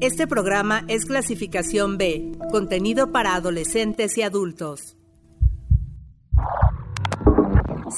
Este 0.00 0.26
programa 0.26 0.84
es 0.88 1.06
clasificación 1.06 1.96
B, 1.96 2.32
contenido 2.50 3.12
para 3.12 3.34
adolescentes 3.34 4.18
y 4.18 4.22
adultos. 4.22 4.94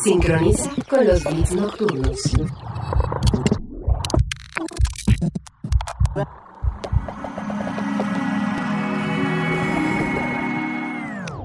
Sincroniza 0.04 0.70
con 0.88 1.04
los 1.04 1.24
beats 1.24 1.52
nocturnos. 1.56 2.22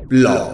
Blog. 0.07 0.52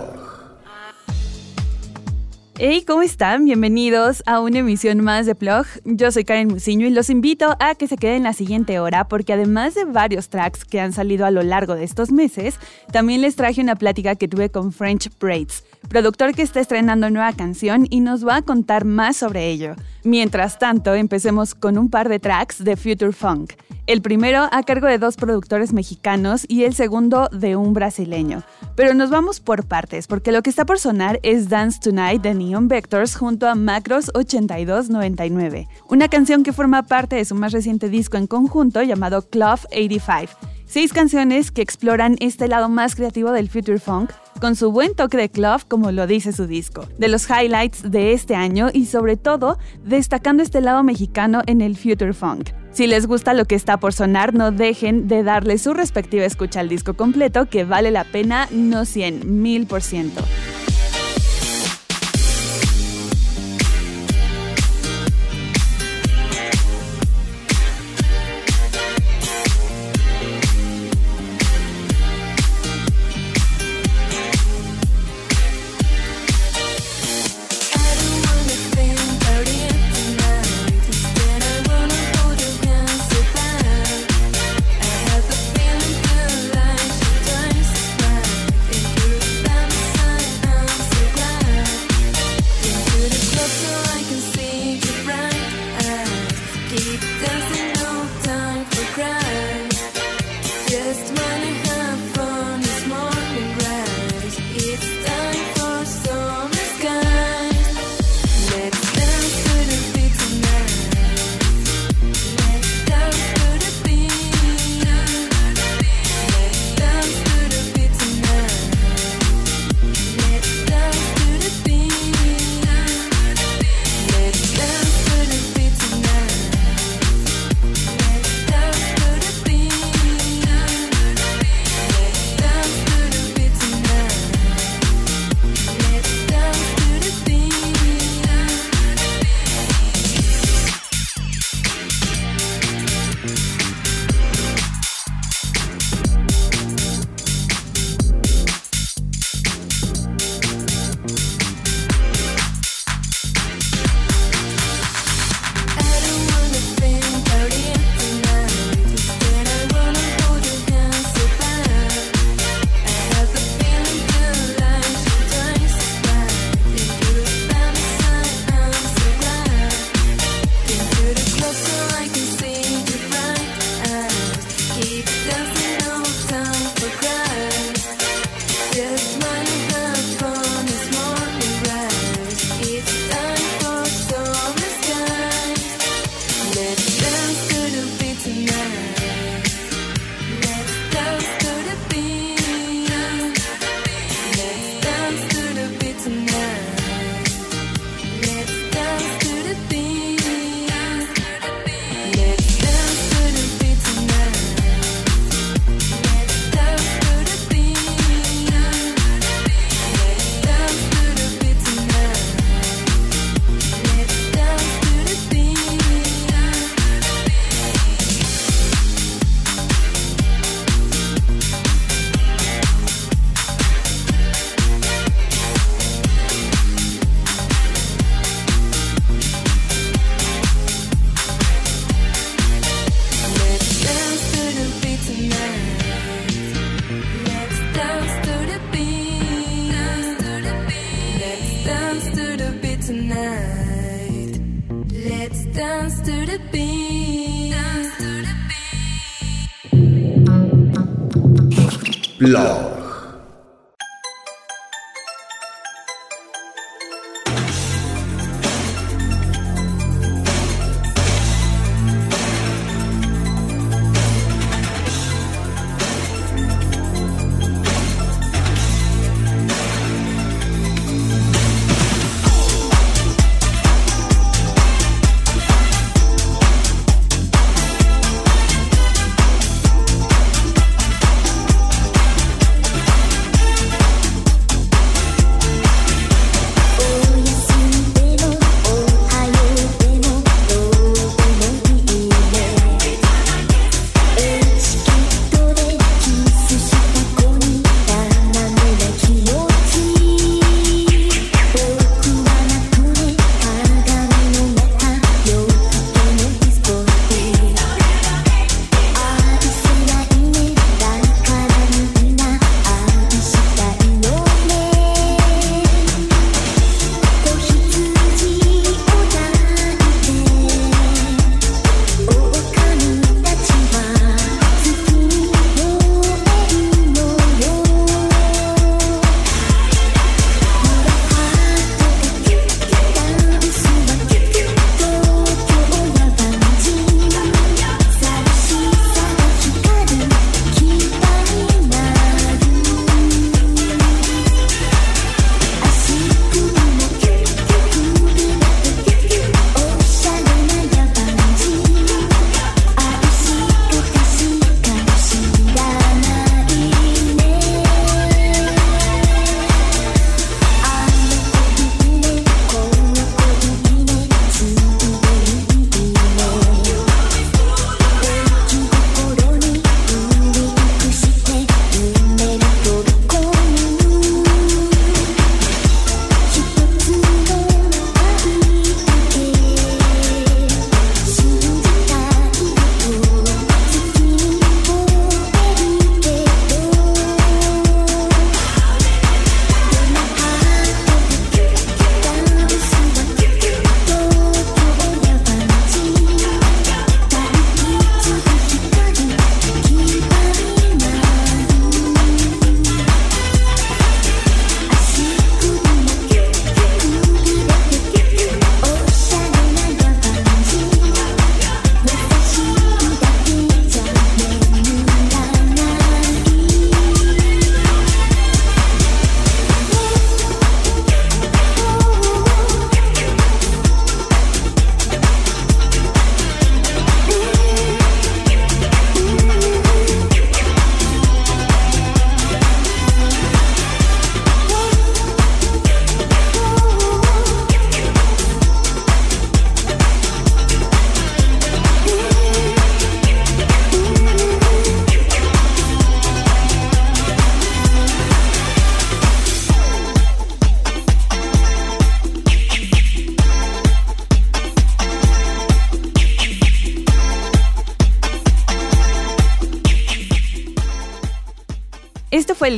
Hey, 2.62 2.84
¿cómo 2.86 3.04
están? 3.04 3.46
Bienvenidos 3.46 4.22
a 4.26 4.42
una 4.42 4.60
emisión 4.60 5.02
más 5.02 5.26
de 5.26 5.34
Plog. 5.34 5.66
Yo 5.86 6.12
soy 6.12 6.26
Karen 6.26 6.50
Musiño 6.50 6.88
y 6.88 6.90
los 6.90 7.10
invito 7.10 7.56
a 7.58 7.74
que 7.74 7.88
se 7.88 7.96
queden 7.96 8.24
la 8.24 8.34
siguiente 8.34 8.82
hora 8.82 9.08
porque 9.08 9.32
además 9.32 9.76
de 9.76 9.86
varios 9.86 10.28
tracks 10.28 10.66
que 10.66 10.82
han 10.82 10.92
salido 10.92 11.26
a 11.26 11.32
lo 11.32 11.42
largo 11.42 11.76
de 11.76 11.86
estos 11.86 12.12
meses, 12.12 12.60
también 12.92 13.22
les 13.22 13.38
traje 13.38 13.62
una 13.62 13.78
plática 13.78 14.16
que 14.16 14.28
tuve 14.28 14.50
con 14.50 14.74
French 14.74 15.10
Braids, 15.22 15.64
productor 15.88 16.36
que 16.36 16.42
está 16.42 16.60
estrenando 16.60 17.10
nueva 17.10 17.32
canción 17.32 17.88
y 17.90 18.02
nos 18.02 18.28
va 18.28 18.36
a 18.36 18.42
contar 18.42 18.84
más 18.84 19.16
sobre 19.16 19.48
ello. 19.48 19.76
Mientras 20.04 20.58
tanto, 20.58 20.94
empecemos 20.94 21.56
con 21.56 21.78
un 21.78 21.90
par 21.90 22.08
de 22.08 22.20
tracks 22.20 22.64
de 22.64 22.78
Future 22.78 23.12
Funk. 23.12 23.54
El 23.86 24.02
primero 24.02 24.48
a 24.52 24.64
cargo 24.64 24.88
de 24.88 24.98
dos 24.98 25.18
productores 25.18 25.74
mexicanos 25.74 26.46
y 26.48 26.64
el 26.64 26.74
segundo 26.74 27.28
de 27.32 27.56
un 27.56 27.74
brasileño. 27.74 28.44
Pero 28.76 28.94
nos 28.94 29.10
vamos 29.10 29.40
por 29.40 29.66
partes, 29.66 30.08
porque 30.08 30.32
lo 30.32 30.42
que 30.42 30.52
está 30.52 30.66
por 30.66 30.80
sonar 30.80 31.20
es 31.24 31.50
Dance 31.50 31.80
Tonight 31.82 32.22
de 32.22 32.34
Neon 32.34 32.68
Vectors 32.68 33.16
junto 33.16 33.48
a 33.48 33.56
Macros 33.56 34.12
8299, 34.14 35.68
una 35.90 36.08
canción 36.08 36.44
que 36.44 36.54
forma 36.54 36.84
parte 36.84 37.16
de 37.16 37.26
su 37.26 37.36
más 37.36 37.52
reciente 37.52 37.90
disco 37.90 38.16
en 38.16 38.28
conjunto 38.28 38.82
llamado 38.84 39.28
Club 39.28 39.60
85. 39.72 40.59
Seis 40.72 40.94
canciones 40.94 41.50
que 41.50 41.64
exploran 41.64 42.16
este 42.20 42.48
lado 42.48 42.70
más 42.70 42.94
creativo 42.94 43.32
del 43.32 43.50
future 43.50 43.80
funk 43.80 44.12
con 44.40 44.56
su 44.56 44.72
buen 44.72 44.94
toque 44.94 45.18
de 45.18 45.28
club 45.28 45.64
como 45.68 45.92
lo 45.92 46.06
dice 46.06 46.32
su 46.32 46.46
disco. 46.46 46.88
De 47.00 47.08
los 47.08 47.28
highlights 47.28 47.90
de 47.90 48.14
este 48.14 48.36
año 48.36 48.70
y 48.72 48.86
sobre 48.86 49.18
todo 49.18 49.58
destacando 49.84 50.44
este 50.44 50.62
lado 50.62 50.84
mexicano 50.84 51.42
en 51.48 51.62
el 51.62 51.76
future 51.76 52.14
funk. 52.14 52.52
Si 52.72 52.86
les 52.86 53.08
gusta 53.08 53.34
lo 53.34 53.46
que 53.46 53.56
está 53.56 53.78
por 53.78 53.94
sonar, 53.94 54.36
no 54.36 54.52
dejen 54.52 55.08
de 55.08 55.24
darle 55.24 55.58
su 55.58 55.74
respectiva 55.74 56.24
escucha 56.24 56.60
al 56.60 56.70
disco 56.70 56.94
completo 56.94 57.48
que 57.48 57.64
vale 57.64 57.90
la 57.90 58.04
pena 58.04 58.48
no 58.52 58.86
100, 58.86 59.24
1000%. 59.24 60.12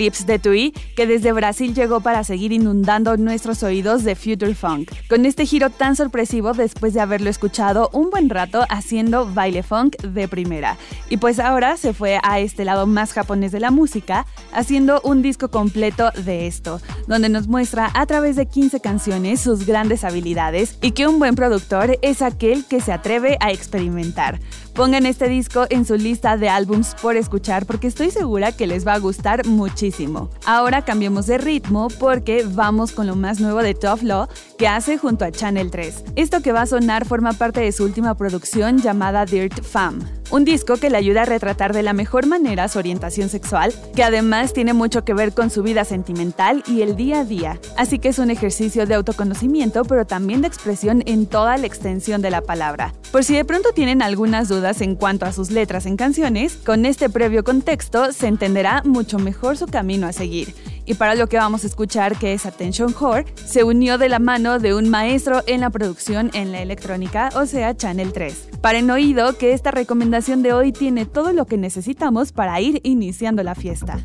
Esto 0.01 0.15
fue 0.15 0.25
Lips 0.25 0.25
de 0.25 0.39
Tui, 0.39 0.71
que 0.95 1.05
desde 1.05 1.31
Brasil 1.31 1.75
llegó 1.75 1.99
para 1.99 2.23
seguir 2.23 2.51
inundando 2.51 3.17
nuestros 3.17 3.61
oídos 3.61 4.03
de 4.03 4.15
Future 4.15 4.55
Funk, 4.55 4.91
con 5.07 5.27
este 5.27 5.45
giro 5.45 5.69
tan 5.69 5.95
sorpresivo 5.95 6.53
después 6.53 6.93
de 6.95 7.01
haberlo 7.01 7.29
escuchado 7.29 7.89
un 7.93 8.09
buen 8.09 8.29
rato 8.29 8.65
haciendo 8.69 9.31
baile 9.31 9.61
funk 9.61 9.97
de 10.01 10.27
primera. 10.27 10.77
Y 11.09 11.17
pues 11.17 11.39
ahora 11.39 11.77
se 11.77 11.93
fue 11.93 12.19
a 12.23 12.39
este 12.39 12.65
lado 12.65 12.87
más 12.87 13.13
japonés 13.13 13.51
de 13.51 13.59
la 13.59 13.69
música, 13.69 14.25
haciendo 14.53 15.01
un 15.03 15.21
disco 15.21 15.49
completo 15.49 16.09
de 16.25 16.47
esto, 16.47 16.81
donde 17.07 17.29
nos 17.29 17.47
muestra 17.47 17.91
a 17.93 18.05
través 18.07 18.35
de 18.35 18.47
15 18.47 18.79
canciones 18.79 19.41
sus 19.41 19.67
grandes 19.67 20.03
habilidades 20.03 20.77
y 20.81 20.91
que 20.91 21.07
un 21.07 21.19
buen 21.19 21.35
productor 21.35 21.99
es 22.01 22.23
aquel 22.23 22.65
que 22.65 22.81
se 22.81 22.91
atreve 22.91 23.37
a 23.39 23.51
experimentar. 23.51 24.39
Pongan 24.73 25.05
este 25.05 25.27
disco 25.27 25.65
en 25.69 25.85
su 25.85 25.95
lista 25.95 26.37
de 26.37 26.47
álbums 26.47 26.95
por 27.01 27.17
escuchar 27.17 27.65
porque 27.65 27.87
estoy 27.87 28.09
segura 28.09 28.53
que 28.53 28.67
les 28.67 28.87
va 28.87 28.93
a 28.93 28.99
gustar 28.99 29.45
muchísimo. 29.45 30.29
Ahora 30.45 30.83
cambiemos 30.85 31.27
de 31.27 31.37
ritmo 31.37 31.89
porque 31.99 32.45
vamos 32.47 32.93
con 32.93 33.05
lo 33.05 33.17
más 33.17 33.41
nuevo 33.41 33.61
de 33.61 33.73
Tough 33.73 34.01
Law 34.01 34.29
que 34.57 34.69
hace 34.69 34.97
junto 34.97 35.25
a 35.25 35.31
Channel 35.31 35.69
3. 35.69 36.03
Esto 36.15 36.41
que 36.41 36.53
va 36.53 36.61
a 36.61 36.65
sonar 36.65 37.05
forma 37.05 37.33
parte 37.33 37.59
de 37.59 37.71
su 37.73 37.83
última 37.83 38.15
producción 38.15 38.77
llamada 38.77 39.25
Dirt 39.25 39.61
Fam. 39.61 39.99
Un 40.31 40.45
disco 40.45 40.77
que 40.77 40.89
le 40.89 40.95
ayuda 40.95 41.23
a 41.23 41.25
retratar 41.25 41.73
de 41.73 41.83
la 41.83 41.91
mejor 41.91 42.25
manera 42.25 42.69
su 42.69 42.79
orientación 42.79 43.27
sexual, 43.27 43.73
que 43.93 44.05
además 44.05 44.53
tiene 44.53 44.71
mucho 44.71 45.03
que 45.03 45.13
ver 45.13 45.33
con 45.33 45.49
su 45.49 45.61
vida 45.61 45.83
sentimental 45.83 46.63
y 46.65 46.81
el 46.81 46.95
día 46.95 47.19
a 47.19 47.25
día. 47.25 47.59
Así 47.77 47.99
que 47.99 48.07
es 48.07 48.19
un 48.19 48.31
ejercicio 48.31 48.85
de 48.85 48.93
autoconocimiento, 48.93 49.83
pero 49.83 50.05
también 50.07 50.39
de 50.39 50.47
expresión 50.47 51.03
en 51.05 51.25
toda 51.25 51.57
la 51.57 51.67
extensión 51.67 52.21
de 52.21 52.31
la 52.31 52.41
palabra. 52.41 52.93
Por 53.11 53.25
si 53.25 53.35
de 53.35 53.43
pronto 53.43 53.73
tienen 53.73 54.01
algunas 54.01 54.47
dudas 54.47 54.79
en 54.79 54.95
cuanto 54.95 55.25
a 55.25 55.33
sus 55.33 55.51
letras 55.51 55.85
en 55.85 55.97
canciones, 55.97 56.55
con 56.55 56.85
este 56.85 57.09
previo 57.09 57.43
contexto 57.43 58.13
se 58.13 58.27
entenderá 58.27 58.83
mucho 58.85 59.19
mejor 59.19 59.57
su 59.57 59.67
camino 59.67 60.07
a 60.07 60.13
seguir. 60.13 60.55
Y 60.85 60.93
para 60.93 61.15
lo 61.15 61.27
que 61.27 61.35
vamos 61.35 61.65
a 61.65 61.67
escuchar, 61.67 62.17
que 62.17 62.31
es 62.31 62.45
Attention 62.45 62.95
Whore, 62.97 63.25
se 63.35 63.65
unió 63.65 63.97
de 63.97 64.07
la 64.07 64.19
mano 64.19 64.59
de 64.59 64.73
un 64.73 64.89
maestro 64.89 65.43
en 65.45 65.59
la 65.59 65.69
producción 65.69 66.31
en 66.33 66.53
la 66.53 66.61
electrónica, 66.61 67.29
o 67.35 67.45
sea, 67.45 67.75
Channel 67.75 68.13
3. 68.13 68.49
Paren 68.61 68.89
oído 68.89 69.37
que 69.37 69.51
esta 69.51 69.71
recomendación 69.71 70.41
de 70.41 70.53
hoy 70.53 70.71
tiene 70.71 71.05
todo 71.05 71.33
lo 71.33 71.45
que 71.45 71.57
necesitamos 71.57 72.31
para 72.31 72.61
ir 72.61 72.79
iniciando 72.83 73.43
la 73.43 73.55
fiesta. 73.55 73.99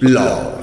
老 0.00 0.57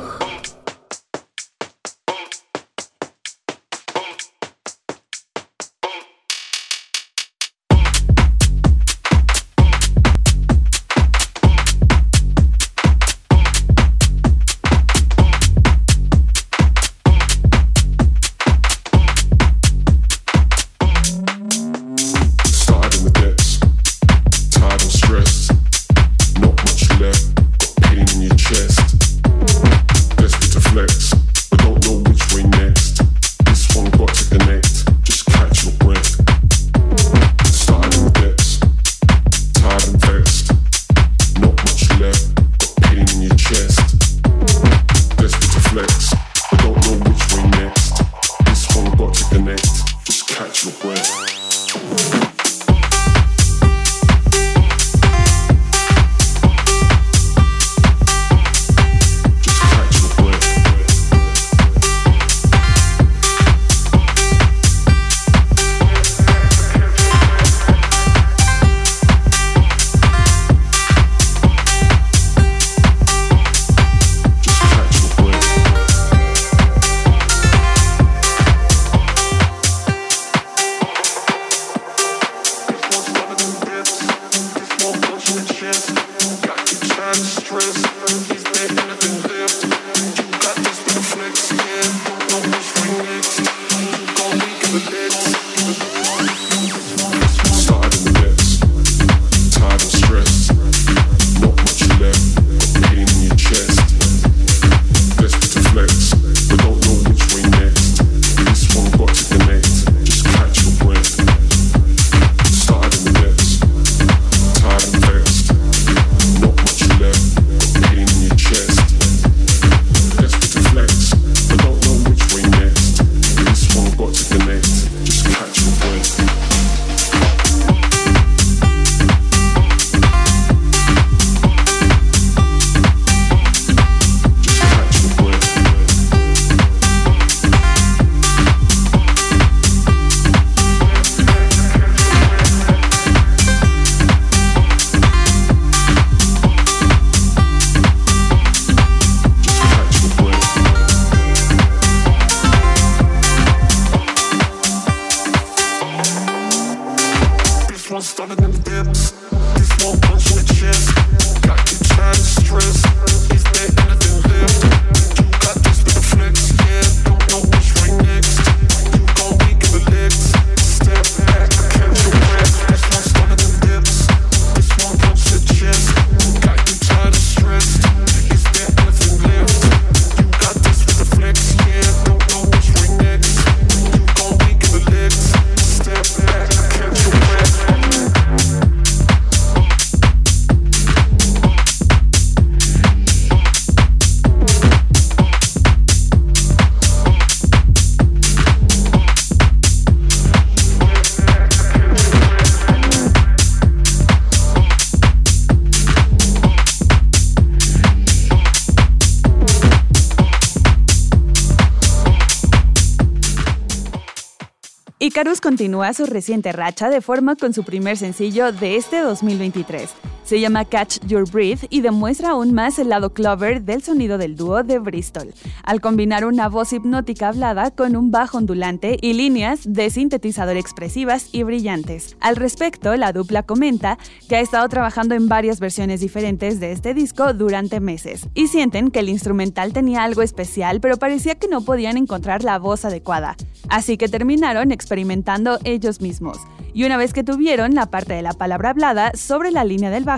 Icarus 215.05 215.39
continúa 215.39 215.93
su 215.93 216.07
reciente 216.07 216.51
racha 216.51 216.89
de 216.89 216.99
forma 216.99 217.35
con 217.35 217.53
su 217.53 217.63
primer 217.63 217.95
sencillo 217.95 218.51
de 218.51 218.75
este 218.75 219.01
2023. 219.01 220.14
Se 220.25 220.39
llama 220.39 220.65
Catch 220.65 221.05
Your 221.05 221.29
Breath 221.29 221.65
y 221.69 221.81
demuestra 221.81 222.31
aún 222.31 222.51
más 222.51 222.79
el 222.79 222.89
lado 222.89 223.13
clover 223.13 223.61
del 223.61 223.83
sonido 223.83 224.17
del 224.17 224.35
dúo 224.35 224.63
de 224.63 224.79
Bristol, 224.79 225.31
al 225.63 225.81
combinar 225.81 226.25
una 226.25 226.49
voz 226.49 226.73
hipnótica 226.73 227.27
hablada 227.27 227.69
con 227.69 227.95
un 227.95 228.09
bajo 228.09 228.39
ondulante 228.39 228.97
y 228.99 229.13
líneas 229.13 229.59
de 229.65 229.91
sintetizador 229.91 230.57
expresivas 230.57 231.29
y 231.31 231.43
brillantes. 231.43 232.17
Al 232.21 232.37
respecto, 232.37 232.95
la 232.95 233.13
dupla 233.13 233.43
comenta 233.43 233.99
que 234.27 234.37
ha 234.37 234.39
estado 234.39 234.67
trabajando 234.67 235.13
en 235.13 235.27
varias 235.27 235.59
versiones 235.59 235.99
diferentes 235.99 236.59
de 236.59 236.71
este 236.71 236.95
disco 236.95 237.33
durante 237.33 237.79
meses 237.79 238.27
y 238.33 238.47
sienten 238.47 238.89
que 238.89 239.01
el 239.01 239.09
instrumental 239.09 239.73
tenía 239.73 240.03
algo 240.03 240.23
especial, 240.23 240.81
pero 240.81 240.97
parecía 240.97 241.35
que 241.35 241.47
no 241.47 241.61
podían 241.61 241.97
encontrar 241.97 242.43
la 242.43 242.57
voz 242.57 242.83
adecuada. 242.83 243.35
Así 243.69 243.95
que 243.97 244.09
terminaron 244.09 244.71
experimentando 244.71 245.59
ellos 245.65 246.01
mismos. 246.01 246.39
Y 246.73 246.83
una 246.83 246.97
vez 246.97 247.13
que 247.13 247.23
tuvieron 247.23 247.73
la 247.73 247.85
parte 247.85 248.13
de 248.15 248.21
la 248.21 248.33
palabra 248.33 248.71
hablada 248.71 249.11
sobre 249.15 249.49
la 249.49 249.63
línea 249.63 249.89
del 249.89 250.03
bajo, 250.03 250.14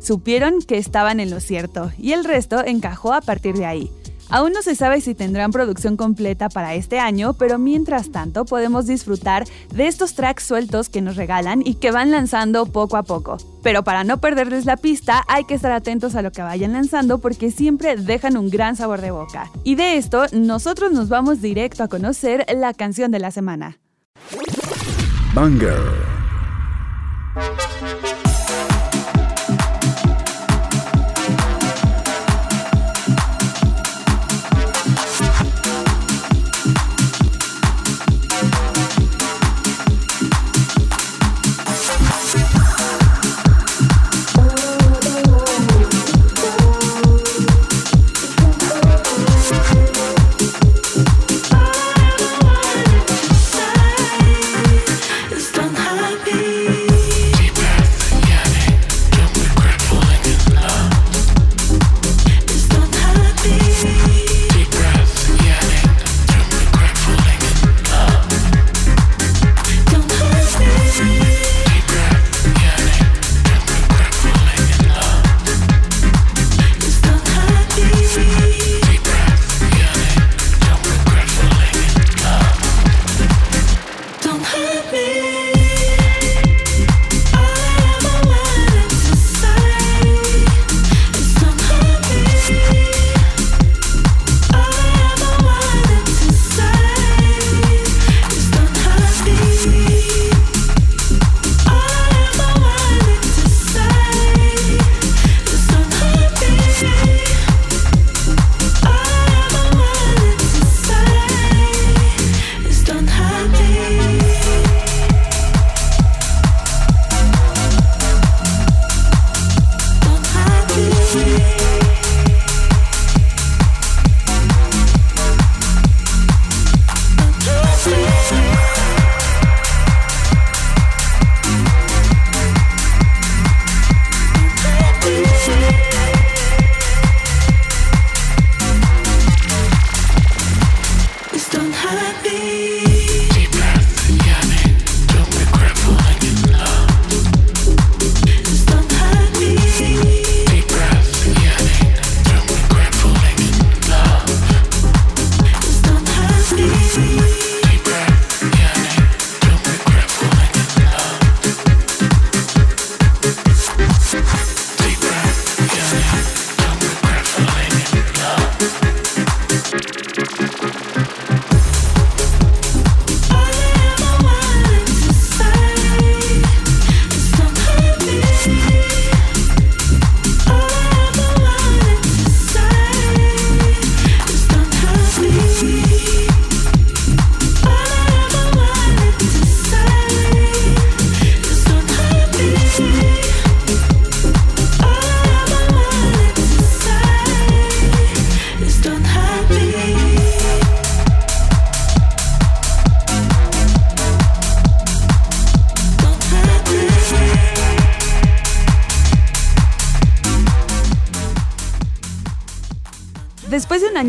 supieron 0.00 0.60
que 0.62 0.78
estaban 0.78 1.20
en 1.20 1.30
lo 1.30 1.40
cierto 1.40 1.92
y 1.98 2.12
el 2.12 2.24
resto 2.24 2.64
encajó 2.64 3.12
a 3.12 3.20
partir 3.20 3.56
de 3.56 3.66
ahí. 3.66 3.90
Aún 4.30 4.52
no 4.52 4.62
se 4.62 4.76
sabe 4.76 5.00
si 5.00 5.16
tendrán 5.16 5.50
producción 5.50 5.96
completa 5.96 6.48
para 6.48 6.74
este 6.74 7.00
año, 7.00 7.32
pero 7.32 7.58
mientras 7.58 8.12
tanto 8.12 8.44
podemos 8.44 8.86
disfrutar 8.86 9.44
de 9.74 9.88
estos 9.88 10.14
tracks 10.14 10.44
sueltos 10.44 10.88
que 10.88 11.02
nos 11.02 11.16
regalan 11.16 11.62
y 11.64 11.74
que 11.74 11.90
van 11.90 12.12
lanzando 12.12 12.66
poco 12.66 12.96
a 12.96 13.02
poco. 13.02 13.38
Pero 13.64 13.82
para 13.82 14.04
no 14.04 14.20
perderles 14.20 14.66
la 14.66 14.76
pista, 14.76 15.24
hay 15.26 15.44
que 15.44 15.54
estar 15.54 15.72
atentos 15.72 16.14
a 16.14 16.22
lo 16.22 16.30
que 16.30 16.42
vayan 16.42 16.72
lanzando 16.72 17.18
porque 17.18 17.50
siempre 17.50 17.96
dejan 17.96 18.36
un 18.36 18.50
gran 18.50 18.76
sabor 18.76 19.00
de 19.00 19.10
boca. 19.10 19.50
Y 19.64 19.74
de 19.74 19.96
esto, 19.96 20.26
nosotros 20.32 20.92
nos 20.92 21.08
vamos 21.08 21.42
directo 21.42 21.82
a 21.82 21.88
conocer 21.88 22.46
la 22.54 22.72
canción 22.72 23.10
de 23.10 23.18
la 23.18 23.32
semana. 23.32 23.80
Banger. 25.34 25.76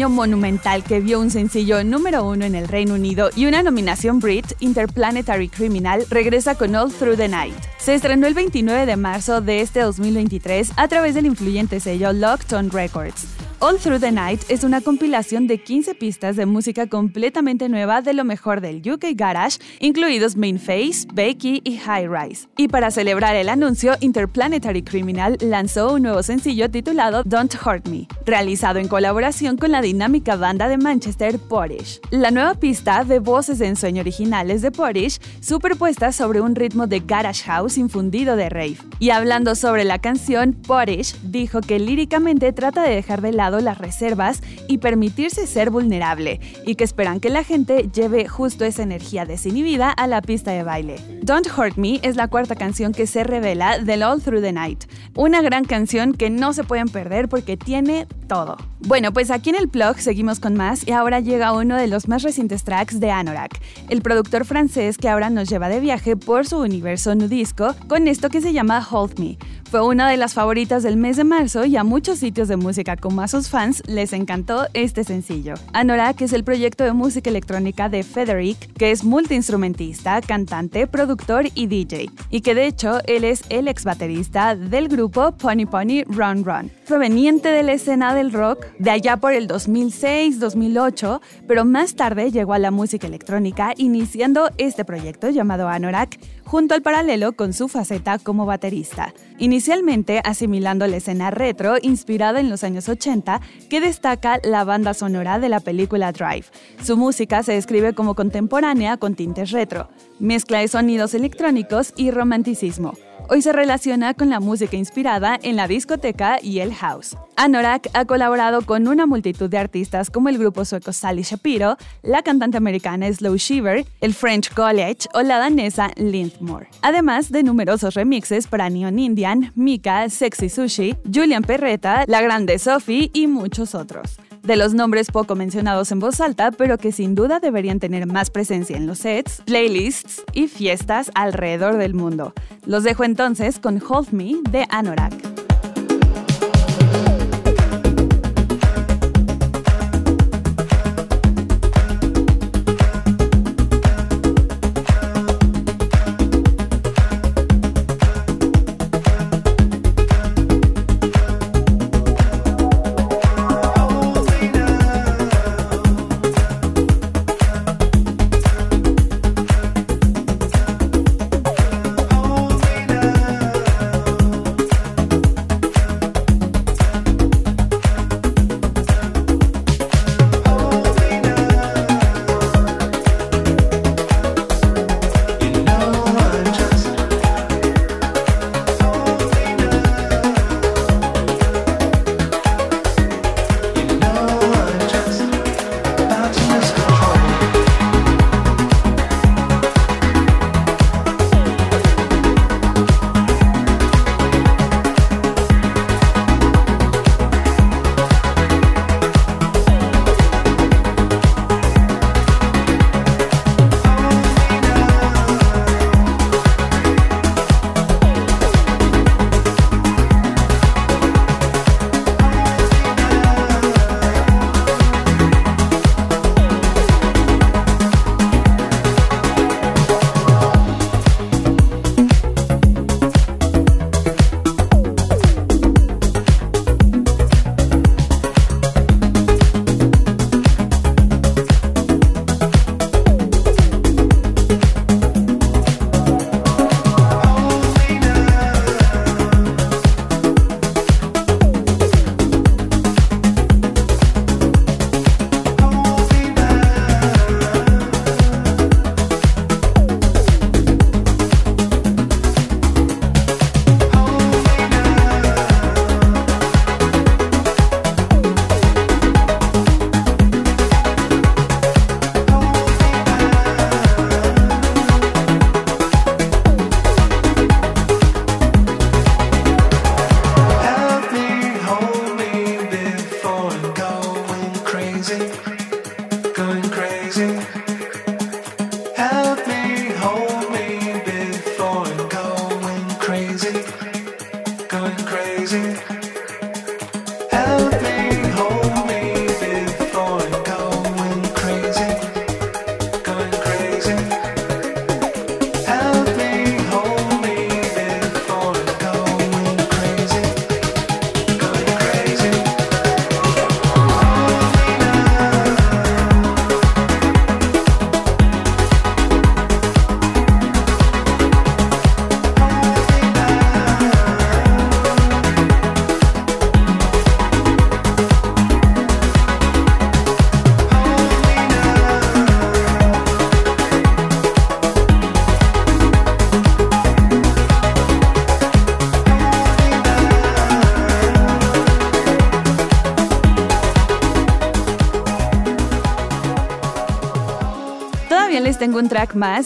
Monumental 0.09 0.83
que 0.83 0.99
vio 0.99 1.19
un 1.19 1.29
sencillo 1.29 1.83
número 1.83 2.23
uno 2.23 2.45
en 2.45 2.55
el 2.55 2.67
Reino 2.67 2.95
Unido 2.95 3.29
y 3.35 3.45
una 3.45 3.63
nominación 3.63 4.19
Brit, 4.19 4.53
Interplanetary 4.59 5.49
Criminal 5.49 6.05
regresa 6.09 6.55
con 6.55 6.75
All 6.75 6.91
Through 6.91 7.17
the 7.17 7.27
Night. 7.27 7.55
Se 7.77 7.93
estrenó 7.93 8.27
el 8.27 8.33
29 8.33 8.85
de 8.85 8.95
marzo 8.95 9.41
de 9.41 9.61
este 9.61 9.81
2023 9.81 10.73
a 10.77 10.87
través 10.87 11.15
del 11.15 11.25
influyente 11.25 11.79
sello 11.79 12.13
Lockton 12.13 12.69
Records. 12.69 13.40
All 13.63 13.77
Through 13.77 13.99
the 13.99 14.11
Night 14.11 14.41
es 14.49 14.63
una 14.63 14.81
compilación 14.81 15.45
de 15.45 15.59
15 15.59 15.93
pistas 15.93 16.35
de 16.35 16.47
música 16.47 16.87
completamente 16.87 17.69
nueva 17.69 18.01
de 18.01 18.15
lo 18.15 18.23
mejor 18.23 18.59
del 18.59 18.77
UK 18.77 19.09
Garage, 19.13 19.59
incluidos 19.79 20.35
Main 20.35 20.57
Face, 20.57 21.05
Becky 21.13 21.61
y 21.63 21.77
High 21.77 22.07
Rise. 22.07 22.47
Y 22.57 22.69
para 22.69 22.89
celebrar 22.89 23.35
el 23.35 23.49
anuncio, 23.49 23.93
Interplanetary 23.99 24.81
Criminal 24.81 25.37
lanzó 25.41 25.93
un 25.93 26.01
nuevo 26.01 26.23
sencillo 26.23 26.71
titulado 26.71 27.21
Don't 27.23 27.53
Hurt 27.63 27.87
Me, 27.87 28.07
realizado 28.25 28.79
en 28.79 28.87
colaboración 28.87 29.57
con 29.57 29.71
la 29.71 29.83
dinámica 29.83 30.35
banda 30.37 30.67
de 30.67 30.79
Manchester 30.79 31.37
Porridge. 31.37 31.99
La 32.09 32.31
nueva 32.31 32.55
pista 32.55 33.03
de 33.03 33.19
voces 33.19 33.59
de 33.59 33.67
ensueño 33.67 34.01
originales 34.01 34.63
de 34.63 34.71
Porridge, 34.71 35.21
superpuestas 35.39 36.15
sobre 36.15 36.41
un 36.41 36.55
ritmo 36.55 36.87
de 36.87 36.99
Garage 36.99 37.43
House 37.43 37.77
infundido 37.77 38.35
de 38.35 38.49
rave. 38.49 38.77
Y 38.97 39.11
hablando 39.11 39.53
sobre 39.53 39.83
la 39.83 39.99
canción, 39.99 40.53
Porridge 40.53 41.13
dijo 41.21 41.61
que 41.61 41.77
líricamente 41.77 42.53
trata 42.53 42.81
de 42.81 42.95
dejar 42.95 43.21
de 43.21 43.33
lado 43.33 43.50
las 43.59 43.79
reservas 43.79 44.41
y 44.67 44.77
permitirse 44.77 45.47
ser 45.47 45.69
vulnerable, 45.69 46.39
y 46.65 46.75
que 46.75 46.83
esperan 46.83 47.19
que 47.19 47.29
la 47.29 47.43
gente 47.43 47.89
lleve 47.93 48.27
justo 48.27 48.65
esa 48.65 48.83
energía 48.83 49.25
desinhibida 49.25 49.91
a 49.91 50.07
la 50.07 50.21
pista 50.21 50.51
de 50.51 50.63
baile. 50.63 50.95
Don't 51.23 51.47
Hurt 51.57 51.77
Me 51.77 51.99
es 52.03 52.15
la 52.15 52.27
cuarta 52.27 52.55
canción 52.55 52.93
que 52.93 53.07
se 53.07 53.23
revela 53.23 53.79
del 53.79 54.03
All 54.03 54.21
Through 54.21 54.41
the 54.41 54.53
Night, 54.53 54.85
una 55.15 55.41
gran 55.41 55.65
canción 55.65 56.13
que 56.13 56.29
no 56.29 56.53
se 56.53 56.63
pueden 56.63 56.87
perder 56.87 57.29
porque 57.29 57.57
tiene 57.57 58.07
todo. 58.27 58.57
Bueno, 58.79 59.13
pues 59.13 59.29
aquí 59.29 59.51
en 59.51 59.57
el 59.57 59.67
blog 59.67 59.99
seguimos 59.99 60.39
con 60.39 60.55
más 60.55 60.87
y 60.87 60.91
ahora 60.91 61.19
llega 61.19 61.53
uno 61.53 61.75
de 61.77 61.87
los 61.87 62.07
más 62.07 62.23
recientes 62.23 62.63
tracks 62.63 62.99
de 62.99 63.11
Anorak, 63.11 63.61
el 63.89 64.01
productor 64.01 64.45
francés 64.45 64.97
que 64.97 65.09
ahora 65.09 65.29
nos 65.29 65.49
lleva 65.49 65.69
de 65.69 65.79
viaje 65.79 66.15
por 66.15 66.47
su 66.47 66.57
universo 66.57 67.13
nudisco 67.13 67.75
con 67.87 68.07
esto 68.07 68.29
que 68.29 68.41
se 68.41 68.53
llama 68.53 68.85
Hold 68.89 69.19
Me. 69.19 69.37
Fue 69.69 69.85
una 69.85 70.09
de 70.09 70.17
las 70.17 70.33
favoritas 70.33 70.83
del 70.83 70.97
mes 70.97 71.15
de 71.15 71.23
marzo 71.23 71.63
y 71.63 71.77
a 71.77 71.85
muchos 71.85 72.19
sitios 72.19 72.49
de 72.49 72.57
música 72.57 72.97
como 72.97 73.21
a 73.21 73.27
fans 73.49 73.83
les 73.87 74.13
encantó 74.13 74.67
este 74.73 75.03
sencillo. 75.03 75.55
Anorak 75.73 76.21
es 76.21 76.33
el 76.33 76.43
proyecto 76.43 76.83
de 76.83 76.93
música 76.93 77.29
electrónica 77.29 77.89
de 77.89 78.03
Federic, 78.03 78.73
que 78.73 78.91
es 78.91 79.03
multiinstrumentista, 79.03 80.21
cantante, 80.21 80.87
productor 80.87 81.45
y 81.55 81.67
DJ, 81.67 82.09
y 82.29 82.41
que 82.41 82.55
de 82.55 82.67
hecho 82.67 82.99
él 83.05 83.23
es 83.23 83.43
el 83.49 83.67
ex 83.67 83.83
baterista 83.83 84.55
del 84.55 84.87
grupo 84.87 85.31
Pony 85.33 85.65
Pony 85.69 86.03
Run 86.05 86.43
Run, 86.43 86.71
proveniente 86.87 87.49
de 87.49 87.63
la 87.63 87.73
escena 87.73 88.13
del 88.13 88.31
rock 88.31 88.65
de 88.79 88.91
allá 88.91 89.17
por 89.17 89.33
el 89.33 89.47
2006-2008, 89.47 91.21
pero 91.47 91.65
más 91.65 91.95
tarde 91.95 92.31
llegó 92.31 92.53
a 92.53 92.59
la 92.59 92.71
música 92.71 93.07
electrónica 93.07 93.73
iniciando 93.77 94.49
este 94.57 94.85
proyecto 94.85 95.29
llamado 95.29 95.67
Anorak 95.67 96.19
junto 96.51 96.75
al 96.75 96.81
paralelo 96.81 97.31
con 97.31 97.53
su 97.53 97.69
faceta 97.69 98.19
como 98.19 98.45
baterista, 98.45 99.13
inicialmente 99.37 100.21
asimilando 100.25 100.85
la 100.85 100.97
escena 100.97 101.31
retro 101.31 101.75
inspirada 101.81 102.41
en 102.41 102.49
los 102.49 102.65
años 102.65 102.89
80 102.89 103.39
que 103.69 103.79
destaca 103.79 104.37
la 104.43 104.65
banda 104.65 104.93
sonora 104.93 105.39
de 105.39 105.47
la 105.47 105.61
película 105.61 106.11
Drive. 106.11 106.47
Su 106.83 106.97
música 106.97 107.41
se 107.41 107.53
describe 107.53 107.93
como 107.93 108.15
contemporánea 108.15 108.97
con 108.97 109.15
tintes 109.15 109.51
retro, 109.51 109.87
mezcla 110.21 110.59
de 110.59 110.67
sonidos 110.67 111.13
electrónicos 111.13 111.93
y 111.97 112.11
romanticismo. 112.11 112.93
Hoy 113.29 113.41
se 113.41 113.53
relaciona 113.53 114.13
con 114.13 114.29
la 114.29 114.39
música 114.39 114.75
inspirada 114.75 115.39
en 115.41 115.55
la 115.55 115.67
discoteca 115.67 116.39
y 116.41 116.59
el 116.59 116.73
house. 116.73 117.15
Anorak 117.37 117.87
ha 117.93 118.05
colaborado 118.05 118.61
con 118.63 118.87
una 118.87 119.05
multitud 119.05 119.49
de 119.49 119.57
artistas 119.57 120.09
como 120.09 120.29
el 120.29 120.37
grupo 120.37 120.65
sueco 120.65 120.91
Sally 120.91 121.21
Shapiro, 121.21 121.77
la 122.01 122.23
cantante 122.23 122.57
americana 122.57 123.11
Slow 123.11 123.37
Shiver, 123.37 123.85
el 124.01 124.13
French 124.13 124.53
College 124.53 125.07
o 125.13 125.21
la 125.21 125.37
danesa 125.37 125.91
Lindmore. 125.95 126.67
Además 126.81 127.31
de 127.31 127.43
numerosos 127.43 127.93
remixes 127.93 128.47
para 128.47 128.69
Neon 128.69 128.99
Indian, 128.99 129.51
Mika, 129.55 130.09
Sexy 130.09 130.49
Sushi, 130.49 130.95
Julian 131.13 131.43
Perretta, 131.43 132.03
La 132.07 132.21
Grande 132.21 132.59
Sophie 132.59 133.11
y 133.13 133.27
muchos 133.27 133.75
otros 133.75 134.19
de 134.43 134.55
los 134.55 134.73
nombres 134.73 135.11
poco 135.11 135.35
mencionados 135.35 135.91
en 135.91 135.99
voz 135.99 136.19
alta, 136.19 136.51
pero 136.51 136.77
que 136.77 136.91
sin 136.91 137.15
duda 137.15 137.39
deberían 137.39 137.79
tener 137.79 138.07
más 138.07 138.29
presencia 138.29 138.77
en 138.77 138.87
los 138.87 138.99
sets, 138.99 139.41
playlists 139.45 140.23
y 140.33 140.47
fiestas 140.47 141.11
alrededor 141.15 141.77
del 141.77 141.93
mundo. 141.93 142.33
Los 142.65 142.83
dejo 142.83 143.03
entonces 143.03 143.59
con 143.59 143.81
Hold 143.87 144.11
Me 144.11 144.35
de 144.49 144.65
Anorak. 144.69 145.50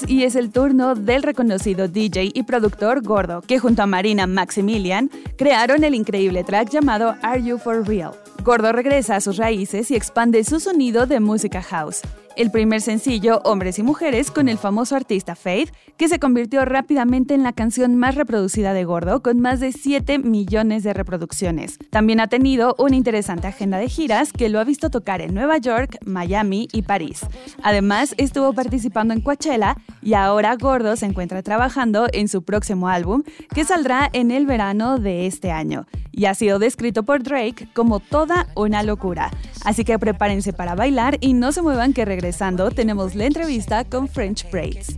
Y 0.07 0.23
es 0.23 0.38
el 0.38 0.51
turno 0.51 0.95
del 0.95 1.21
reconocido 1.21 1.89
DJ 1.89 2.31
y 2.33 2.43
productor 2.43 3.01
Gordo, 3.01 3.41
que 3.41 3.59
junto 3.59 3.83
a 3.83 3.85
Marina 3.85 4.25
Maximilian 4.25 5.09
crearon 5.38 5.83
el 5.83 5.95
increíble 5.95 6.45
track 6.45 6.69
llamado 6.69 7.15
Are 7.21 7.43
You 7.43 7.57
For 7.57 7.85
Real. 7.85 8.13
Gordo 8.45 8.71
regresa 8.71 9.17
a 9.17 9.21
sus 9.21 9.35
raíces 9.35 9.91
y 9.91 9.95
expande 9.97 10.45
su 10.45 10.61
sonido 10.61 11.07
de 11.07 11.19
música 11.19 11.61
house 11.61 12.03
el 12.35 12.51
primer 12.51 12.81
sencillo 12.81 13.41
Hombres 13.43 13.79
y 13.79 13.83
Mujeres 13.83 14.31
con 14.31 14.49
el 14.49 14.57
famoso 14.57 14.95
artista 14.95 15.35
Faith, 15.35 15.71
que 15.97 16.07
se 16.07 16.19
convirtió 16.19 16.65
rápidamente 16.65 17.33
en 17.33 17.43
la 17.43 17.53
canción 17.53 17.95
más 17.95 18.15
reproducida 18.15 18.73
de 18.73 18.83
Gordo, 18.83 19.21
con 19.21 19.39
más 19.39 19.59
de 19.59 19.71
7 19.71 20.19
millones 20.19 20.83
de 20.83 20.93
reproducciones. 20.93 21.79
También 21.95 22.19
ha 22.19 22.27
tenido 22.27 22.75
una 22.77 22.97
interesante 22.97 23.47
agenda 23.47 23.77
de 23.77 23.88
giras 23.88 24.34
que 24.34 24.49
lo 24.49 24.60
ha 24.60 24.65
visto 24.65 24.89
tocar 24.89 25.21
en 25.21 25.34
Nueva 25.34 25.60
York, 25.60 25.97
Miami 26.05 26.67
y 26.73 26.81
París. 26.81 27.25
Además, 27.63 28.13
estuvo 28.17 28.51
participando 28.51 29.13
en 29.13 29.21
Coachella 29.21 29.77
y 30.01 30.13
ahora 30.13 30.58
Gordo 30.58 30.97
se 30.97 31.05
encuentra 31.05 31.41
trabajando 31.41 32.08
en 32.12 32.27
su 32.27 32.43
próximo 32.43 32.89
álbum, 32.89 33.23
que 33.53 33.63
saldrá 33.63 34.10
en 34.12 34.31
el 34.31 34.45
verano 34.45 34.99
de 34.99 35.25
este 35.25 35.51
año 35.51 35.88
y 36.12 36.25
ha 36.25 36.36
sido 36.36 36.60
descrito 36.60 37.03
por 37.03 37.23
Drake 37.23 37.69
como 37.73 38.01
toda 38.01 38.47
una 38.58 38.84
locura. 38.84 39.31
Así 39.63 39.86
que 39.86 39.97
prepárense 39.97 40.51
para 40.51 40.75
bailar 40.75 41.17
y 41.21 41.31
no 41.31 41.53
se 41.53 41.62
muevan 41.62 41.93
que 41.93 42.03
regresando 42.03 42.71
tenemos 42.71 43.15
la 43.15 43.23
entrevista 43.23 43.86
con 43.86 44.10
French 44.10 44.51
Braids. 44.51 44.97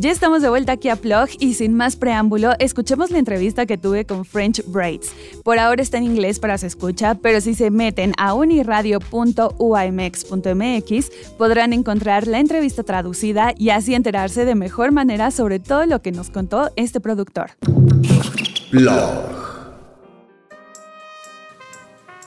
Ya 0.00 0.10
estamos 0.10 0.42
de 0.42 0.48
vuelta 0.48 0.72
aquí 0.72 0.88
a 0.88 0.96
Plug 0.96 1.28
y 1.38 1.54
sin 1.54 1.74
más 1.74 1.96
preámbulo, 1.96 2.52
escuchemos 2.60 3.10
la 3.10 3.18
entrevista 3.18 3.66
que 3.66 3.76
tuve 3.76 4.06
con 4.06 4.24
French 4.24 4.62
Braids. 4.66 5.12
Por 5.42 5.58
ahora 5.58 5.82
está 5.82 5.98
en 5.98 6.04
inglés 6.04 6.38
para 6.38 6.56
su 6.56 6.66
escucha, 6.66 7.16
pero 7.16 7.40
si 7.40 7.54
se 7.54 7.70
meten 7.70 8.12
a 8.16 8.32
uniradio.umx.mx 8.32 11.10
podrán 11.36 11.72
encontrar 11.72 12.26
la 12.26 12.38
entrevista 12.38 12.84
traducida 12.84 13.52
y 13.58 13.70
así 13.70 13.94
enterarse 13.94 14.44
de 14.44 14.54
mejor 14.54 14.92
manera 14.92 15.30
sobre 15.30 15.58
todo 15.58 15.84
lo 15.84 16.00
que 16.00 16.12
nos 16.12 16.30
contó 16.30 16.70
este 16.76 17.00
productor. 17.00 17.50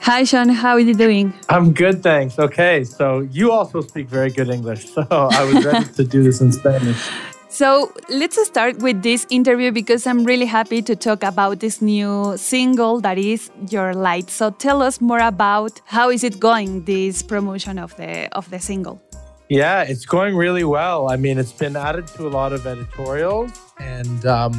Hi, 0.02 0.24
Sean. 0.24 0.50
How 0.50 0.72
are 0.72 0.80
you 0.80 0.96
doing? 0.96 1.32
I'm 1.48 1.74
good, 1.74 2.02
thanks. 2.02 2.40
Okay, 2.40 2.84
so 2.84 3.20
you 3.20 3.52
also 3.52 3.82
speak 3.82 4.08
very 4.08 4.32
good 4.32 4.50
English, 4.50 4.90
so 4.96 5.06
I 5.12 5.44
was 5.44 5.64
ready 5.64 5.86
to 5.86 6.04
do 6.04 6.24
this 6.24 6.42
in 6.42 6.52
Spanish. 6.52 7.10
So 7.50 7.92
let's 8.08 8.42
start 8.48 8.78
with 8.78 9.04
this 9.04 9.28
interview 9.30 9.74
because 9.74 10.08
I'm 10.08 10.24
really 10.24 10.46
happy 10.46 10.82
to 10.84 10.96
talk 10.96 11.22
about 11.22 11.60
this 11.60 11.82
new 11.82 12.38
single 12.38 13.02
that 13.02 13.18
is 13.18 13.52
Your 13.70 13.94
Light. 13.94 14.30
So 14.30 14.52
tell 14.52 14.82
us 14.82 15.02
more 15.02 15.20
about 15.20 15.82
how 15.84 16.10
is 16.10 16.24
it 16.24 16.40
going, 16.40 16.86
this 16.86 17.22
promotion 17.22 17.78
of 17.78 17.94
the 17.98 18.34
of 18.38 18.50
the 18.52 18.58
single. 18.58 19.02
Yeah, 19.50 19.82
it's 19.82 20.06
going 20.06 20.38
really 20.38 20.64
well. 20.64 21.10
I 21.10 21.18
mean, 21.18 21.38
it's 21.38 21.52
been 21.52 21.76
added 21.76 22.08
to 22.16 22.26
a 22.26 22.32
lot 22.32 22.54
of 22.54 22.66
editorials 22.66 23.52
and 23.80 24.26
um, 24.26 24.54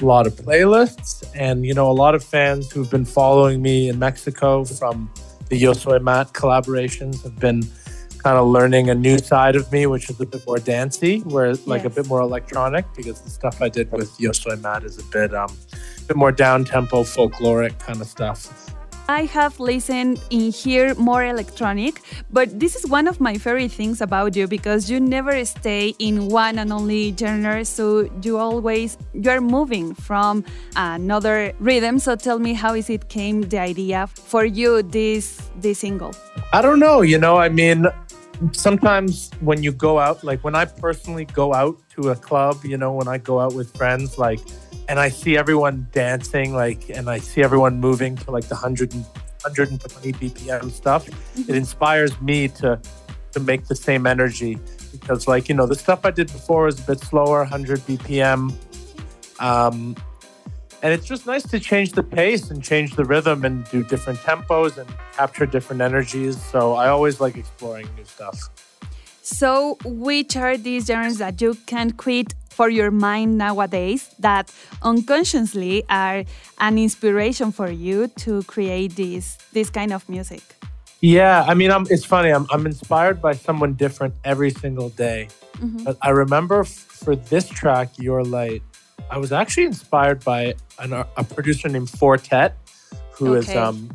a 0.00 0.04
lot 0.04 0.26
of 0.26 0.34
playlists, 0.34 1.24
and 1.34 1.64
you 1.64 1.74
know, 1.74 1.90
a 1.90 1.92
lot 1.92 2.14
of 2.14 2.24
fans 2.24 2.70
who've 2.70 2.90
been 2.90 3.04
following 3.04 3.62
me 3.62 3.88
in 3.88 3.98
Mexico 3.98 4.64
from 4.64 5.10
the 5.48 5.56
Yo 5.56 5.72
Soy 5.72 5.98
Matt 5.98 6.32
collaborations 6.32 7.22
have 7.22 7.38
been 7.38 7.62
kind 8.18 8.38
of 8.38 8.46
learning 8.46 8.88
a 8.88 8.94
new 8.94 9.18
side 9.18 9.54
of 9.54 9.70
me, 9.70 9.86
which 9.86 10.08
is 10.08 10.18
a 10.18 10.26
bit 10.26 10.46
more 10.46 10.58
dancey, 10.58 11.20
where 11.20 11.54
like 11.66 11.84
a 11.84 11.90
bit 11.90 12.06
more 12.06 12.20
electronic, 12.20 12.86
because 12.96 13.20
the 13.20 13.30
stuff 13.30 13.60
I 13.60 13.68
did 13.68 13.92
with 13.92 14.18
Yo 14.18 14.32
Soy 14.32 14.56
Matt 14.56 14.82
is 14.84 14.98
a 14.98 15.04
bit 15.04 15.34
um, 15.34 15.54
a 15.72 16.02
bit 16.08 16.16
more 16.16 16.32
down 16.32 16.64
tempo, 16.64 17.02
folkloric 17.02 17.78
kind 17.78 18.00
of 18.00 18.06
stuff. 18.06 18.73
I 19.08 19.26
have 19.26 19.60
listened 19.60 20.18
in 20.30 20.50
here 20.50 20.94
more 20.94 21.24
electronic, 21.24 22.00
but 22.30 22.58
this 22.58 22.74
is 22.74 22.88
one 22.88 23.06
of 23.06 23.20
my 23.20 23.36
favorite 23.36 23.70
things 23.70 24.00
about 24.00 24.34
you 24.34 24.46
because 24.46 24.90
you 24.90 24.98
never 24.98 25.44
stay 25.44 25.94
in 25.98 26.28
one 26.28 26.58
and 26.58 26.72
only 26.72 27.14
genre. 27.14 27.66
So 27.66 28.08
you 28.22 28.38
always 28.38 28.96
you're 29.12 29.42
moving 29.42 29.94
from 29.94 30.42
another 30.76 31.52
rhythm. 31.60 31.98
So 31.98 32.16
tell 32.16 32.38
me, 32.38 32.54
how 32.54 32.72
is 32.72 32.88
it 32.88 33.10
came 33.10 33.42
the 33.42 33.58
idea 33.58 34.06
for 34.06 34.46
you 34.46 34.82
this 34.82 35.50
this 35.60 35.80
single? 35.80 36.14
I 36.54 36.62
don't 36.62 36.80
know. 36.80 37.02
You 37.02 37.18
know, 37.18 37.36
I 37.36 37.50
mean, 37.50 37.86
sometimes 38.52 39.30
when 39.40 39.62
you 39.62 39.72
go 39.72 39.98
out, 39.98 40.24
like 40.24 40.42
when 40.42 40.54
I 40.54 40.64
personally 40.64 41.26
go 41.26 41.52
out 41.52 41.76
to 41.96 42.08
a 42.08 42.16
club, 42.16 42.64
you 42.64 42.78
know, 42.78 42.92
when 42.92 43.08
I 43.08 43.18
go 43.18 43.38
out 43.38 43.52
with 43.52 43.76
friends, 43.76 44.16
like 44.16 44.40
and 44.88 45.00
I 45.00 45.08
see 45.08 45.36
everyone 45.36 45.88
dancing, 45.92 46.54
like, 46.54 46.90
and 46.90 47.08
I 47.08 47.18
see 47.18 47.42
everyone 47.42 47.80
moving 47.80 48.16
to 48.16 48.30
like 48.30 48.44
the 48.44 48.54
100 48.54 48.94
and, 48.94 49.04
120 49.44 50.12
BPM 50.12 50.70
stuff, 50.70 51.06
mm-hmm. 51.06 51.50
it 51.50 51.56
inspires 51.56 52.18
me 52.20 52.48
to 52.48 52.80
to 53.32 53.40
make 53.40 53.66
the 53.66 53.74
same 53.74 54.06
energy 54.06 54.58
because, 54.92 55.26
like, 55.26 55.48
you 55.48 55.56
know, 55.56 55.66
the 55.66 55.74
stuff 55.74 56.04
I 56.04 56.12
did 56.12 56.32
before 56.32 56.66
was 56.66 56.78
a 56.78 56.82
bit 56.82 57.00
slower, 57.00 57.38
100 57.38 57.80
BPM. 57.80 58.54
Um, 59.40 59.96
and 60.82 60.92
it's 60.92 61.04
just 61.04 61.26
nice 61.26 61.42
to 61.48 61.58
change 61.58 61.92
the 61.92 62.02
pace 62.04 62.50
and 62.50 62.62
change 62.62 62.94
the 62.94 63.04
rhythm 63.04 63.44
and 63.44 63.68
do 63.70 63.82
different 63.82 64.20
tempos 64.20 64.78
and 64.78 64.88
capture 65.12 65.46
different 65.46 65.82
energies. 65.82 66.40
So 66.40 66.74
I 66.74 66.90
always 66.90 67.20
like 67.20 67.36
exploring 67.36 67.88
new 67.96 68.04
stuff. 68.04 68.38
So, 69.24 69.78
which 69.86 70.36
are 70.36 70.58
these 70.58 70.84
genres 70.84 71.16
that 71.16 71.40
you 71.40 71.56
can't 71.64 71.96
quit 71.96 72.34
for 72.50 72.68
your 72.68 72.90
mind 72.90 73.38
nowadays 73.38 74.14
that 74.18 74.52
unconsciously 74.82 75.82
are 75.88 76.24
an 76.60 76.76
inspiration 76.76 77.50
for 77.50 77.70
you 77.70 78.08
to 78.20 78.42
create 78.42 78.96
this 78.96 79.38
this 79.54 79.70
kind 79.70 79.92
of 79.94 80.06
music? 80.10 80.42
Yeah, 81.00 81.42
I 81.48 81.54
mean, 81.54 81.70
I'm, 81.70 81.86
it's 81.88 82.04
funny. 82.04 82.30
I'm, 82.30 82.46
I'm 82.50 82.66
inspired 82.66 83.22
by 83.22 83.32
someone 83.32 83.72
different 83.74 84.12
every 84.24 84.50
single 84.50 84.90
day. 84.90 85.28
Mm-hmm. 85.56 85.84
But 85.84 85.96
I 86.02 86.10
remember 86.10 86.60
f- 86.60 86.68
for 86.68 87.16
this 87.16 87.48
track, 87.48 87.96
Your 87.98 88.22
Light, 88.24 88.62
I 89.10 89.16
was 89.16 89.32
actually 89.32 89.64
inspired 89.64 90.22
by 90.22 90.54
an, 90.78 90.92
a 90.92 91.24
producer 91.24 91.68
named 91.70 91.88
Fortet, 91.90 92.56
who 93.12 93.34
is 93.34 93.48
Okay. 93.48 93.58
um, 93.58 93.88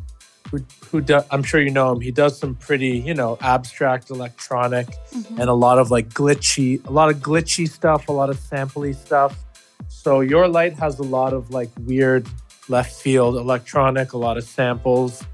who, 0.50 0.58
who 0.90 1.00
do, 1.00 1.20
I'm 1.30 1.42
sure 1.42 1.60
you 1.60 1.70
know 1.70 1.92
him. 1.92 2.00
He 2.00 2.10
does 2.10 2.38
some 2.38 2.54
pretty, 2.54 2.98
you 2.98 3.14
know, 3.14 3.38
abstract 3.40 4.10
electronic 4.10 4.86
Mm-hmm. 4.86 5.40
and 5.40 5.50
a 5.50 5.54
lot 5.54 5.78
of 5.78 5.90
like 5.90 6.08
glitchy, 6.10 6.84
a 6.86 6.90
lot 6.92 7.10
of 7.10 7.16
glitchy 7.16 7.68
stuff, 7.68 8.08
a 8.08 8.12
lot 8.12 8.30
of 8.30 8.36
sampley 8.38 8.94
stuff. 8.94 9.36
So 9.88 10.20
Your 10.20 10.46
Light 10.46 10.74
has 10.78 10.98
a 11.00 11.02
lot 11.02 11.32
of 11.32 11.50
like 11.50 11.68
weird 11.80 12.28
left 12.68 12.94
field 13.00 13.34
electronic, 13.36 14.12
a 14.12 14.18
lot 14.18 14.36
of 14.38 14.44
samples. 14.44 15.24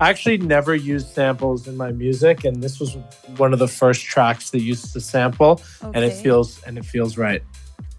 I 0.00 0.10
actually 0.10 0.38
never 0.38 0.74
used 0.74 1.08
samples 1.08 1.66
in 1.68 1.76
my 1.76 1.92
music, 1.92 2.44
and 2.44 2.62
this 2.62 2.78
was 2.80 2.96
one 3.36 3.52
of 3.52 3.58
the 3.58 3.68
first 3.68 4.04
tracks 4.04 4.50
that 4.50 4.60
used 4.60 4.94
the 4.94 5.00
sample, 5.00 5.60
and 5.82 6.04
it 6.04 6.12
feels 6.12 6.62
and 6.64 6.76
it 6.78 6.84
feels 6.84 7.16
right. 7.16 7.42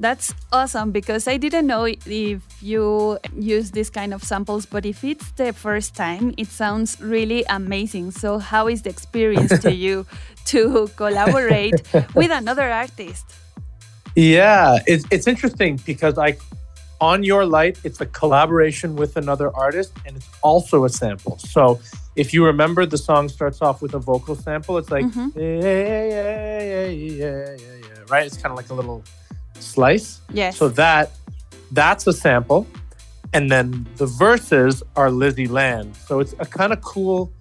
That's 0.03 0.33
awesome 0.51 0.91
because 0.91 1.29
I 1.29 1.37
didn't 1.37 1.65
know 1.65 1.85
if 1.85 2.43
you 2.61 3.19
use 3.33 3.71
this 3.71 3.89
kind 3.89 4.13
of 4.13 4.21
samples, 4.21 4.65
but 4.65 4.85
if 4.85 5.01
it's 5.01 5.31
the 5.39 5.53
first 5.53 5.95
time, 5.95 6.33
it 6.37 6.47
sounds 6.47 6.99
really 6.99 7.45
amazing. 7.47 8.11
So, 8.11 8.37
how 8.37 8.67
is 8.67 8.81
the 8.81 8.89
experience 8.89 9.57
to 9.59 9.71
you 9.71 10.05
to 10.51 10.89
collaborate 10.97 11.87
with 12.15 12.31
another 12.31 12.69
artist? 12.69 13.23
Yeah, 14.13 14.79
it's 14.85 15.05
it's 15.09 15.25
interesting 15.25 15.79
because 15.85 16.17
I 16.17 16.35
on 16.99 17.23
your 17.23 17.45
light, 17.45 17.79
it's 17.85 18.01
a 18.01 18.05
collaboration 18.05 18.97
with 18.97 19.15
another 19.15 19.55
artist, 19.55 19.93
and 20.05 20.17
it's 20.17 20.27
also 20.41 20.83
a 20.83 20.89
sample. 20.89 21.39
So 21.39 21.79
if 22.17 22.33
you 22.33 22.45
remember, 22.45 22.85
the 22.85 22.97
song 22.97 23.29
starts 23.29 23.61
off 23.61 23.81
with 23.81 23.93
a 23.93 23.99
vocal 23.99 24.35
sample. 24.35 24.77
It's 24.77 24.91
like 24.91 25.05
Mhm. 25.05 25.31
yeah, 25.31 25.63
yeah, 25.63 26.61
yeah, 26.73 26.87
yeah, 26.91 27.55
yeah, 27.55 27.87
yeah, 27.87 28.11
right. 28.11 28.25
It's 28.27 28.35
kind 28.35 28.51
of 28.51 28.57
like 28.57 28.69
a 28.69 28.73
little 28.73 29.01
slice. 29.63 30.21
Yes. 30.31 30.57
So 30.57 30.69
that 30.69 31.11
that's 31.71 32.05
a 32.07 32.13
sample, 32.13 32.67
and 33.33 33.49
then 33.49 33.87
the 33.95 34.05
verses 34.05 34.83
are 34.95 35.09
Lizzie 35.09 35.47
Land. 35.47 35.95
So 35.95 36.19
it's 36.19 36.35
a 36.39 36.45
kind 36.45 36.73
of 36.73 36.81
cool. 36.81 37.31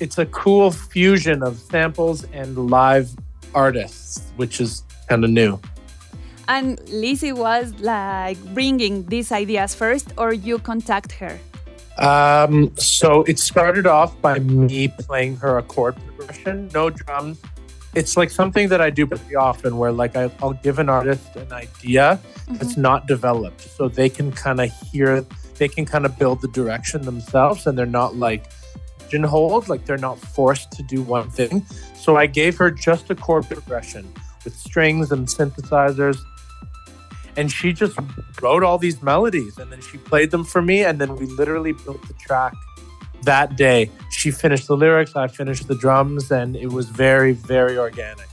It's 0.00 0.18
a 0.18 0.26
cool 0.26 0.70
fusion 0.70 1.42
of 1.42 1.58
samples 1.58 2.24
and 2.32 2.70
live 2.70 3.10
artists, 3.54 4.32
which 4.36 4.60
is 4.60 4.82
kind 5.08 5.24
of 5.24 5.30
new. 5.30 5.58
and 6.48 6.80
Lizzie 6.90 7.32
was 7.32 7.72
like 7.80 8.36
bringing 8.54 9.06
these 9.06 9.30
ideas 9.30 9.74
first, 9.74 10.12
or 10.18 10.32
you 10.32 10.58
contact 10.58 11.12
her? 11.12 11.38
Um, 11.98 12.72
so 12.76 13.22
it 13.28 13.38
started 13.38 13.86
off 13.86 14.18
by 14.20 14.38
me 14.40 14.88
playing 14.88 15.36
her 15.36 15.58
a 15.58 15.62
chord 15.62 15.94
progression, 16.06 16.68
no 16.74 16.90
drums. 16.90 17.38
It's 17.94 18.16
like 18.16 18.30
something 18.30 18.68
that 18.68 18.80
I 18.80 18.90
do 18.90 19.06
pretty 19.06 19.34
often 19.34 19.76
where 19.76 19.90
like 19.90 20.16
I, 20.16 20.30
I'll 20.40 20.52
give 20.52 20.78
an 20.78 20.88
artist 20.88 21.34
an 21.36 21.52
idea 21.52 22.20
that's 22.48 22.72
mm-hmm. 22.72 22.82
not 22.82 23.06
developed. 23.06 23.62
So 23.62 23.88
they 23.88 24.08
can 24.08 24.30
kind 24.30 24.60
of 24.60 24.70
hear, 24.90 25.26
they 25.58 25.68
can 25.68 25.86
kind 25.86 26.06
of 26.06 26.18
build 26.18 26.40
the 26.40 26.48
direction 26.48 27.02
themselves 27.02 27.66
and 27.66 27.76
they're 27.76 27.86
not 27.86 28.16
like 28.16 28.44
pigeonholed, 29.00 29.68
like 29.68 29.86
they're 29.86 29.98
not 29.98 30.18
forced 30.18 30.70
to 30.72 30.82
do 30.84 31.02
one 31.02 31.28
thing. 31.30 31.66
So 31.94 32.16
I 32.16 32.26
gave 32.26 32.56
her 32.58 32.70
just 32.70 33.10
a 33.10 33.14
chord 33.14 33.48
progression 33.48 34.12
with 34.44 34.54
strings 34.54 35.10
and 35.10 35.26
synthesizers. 35.26 36.18
And 37.36 37.50
she 37.50 37.72
just 37.72 37.98
wrote 38.42 38.62
all 38.62 38.78
these 38.78 39.02
melodies 39.02 39.58
and 39.58 39.70
then 39.72 39.80
she 39.80 39.98
played 39.98 40.30
them 40.30 40.44
for 40.44 40.62
me 40.62 40.84
and 40.84 41.00
then 41.00 41.16
we 41.16 41.26
literally 41.26 41.72
built 41.72 42.06
the 42.06 42.14
track 42.14 42.54
that 43.22 43.56
day 43.56 43.90
she 44.10 44.30
finished 44.30 44.66
the 44.66 44.76
lyrics 44.76 45.14
i 45.16 45.26
finished 45.26 45.68
the 45.68 45.74
drums 45.74 46.30
and 46.30 46.56
it 46.56 46.68
was 46.68 46.88
very 46.88 47.32
very 47.32 47.78
organic 47.78 48.26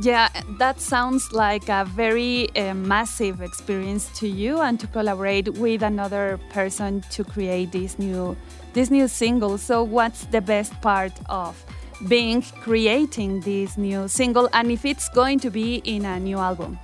Yeah, 0.00 0.28
that 0.58 0.80
sounds 0.80 1.32
like 1.32 1.68
a 1.68 1.84
very 1.84 2.46
uh, 2.54 2.72
massive 2.74 3.42
experience 3.42 4.06
to 4.20 4.28
you, 4.28 4.60
and 4.60 4.78
to 4.78 4.86
collaborate 4.86 5.48
with 5.58 5.82
another 5.82 6.38
person 6.54 7.02
to 7.10 7.24
create 7.24 7.72
this 7.72 7.98
new 7.98 8.36
this 8.74 8.90
new 8.90 9.08
single. 9.08 9.58
So, 9.58 9.82
what's 9.82 10.26
the 10.26 10.40
best 10.40 10.72
part 10.82 11.14
of 11.26 11.58
being 12.06 12.42
creating 12.62 13.40
this 13.40 13.76
new 13.76 14.06
single, 14.06 14.48
and 14.52 14.70
if 14.70 14.84
it's 14.84 15.08
going 15.08 15.40
to 15.40 15.50
be 15.50 15.82
in 15.82 16.04
a 16.04 16.20
new 16.20 16.38
album? 16.38 16.78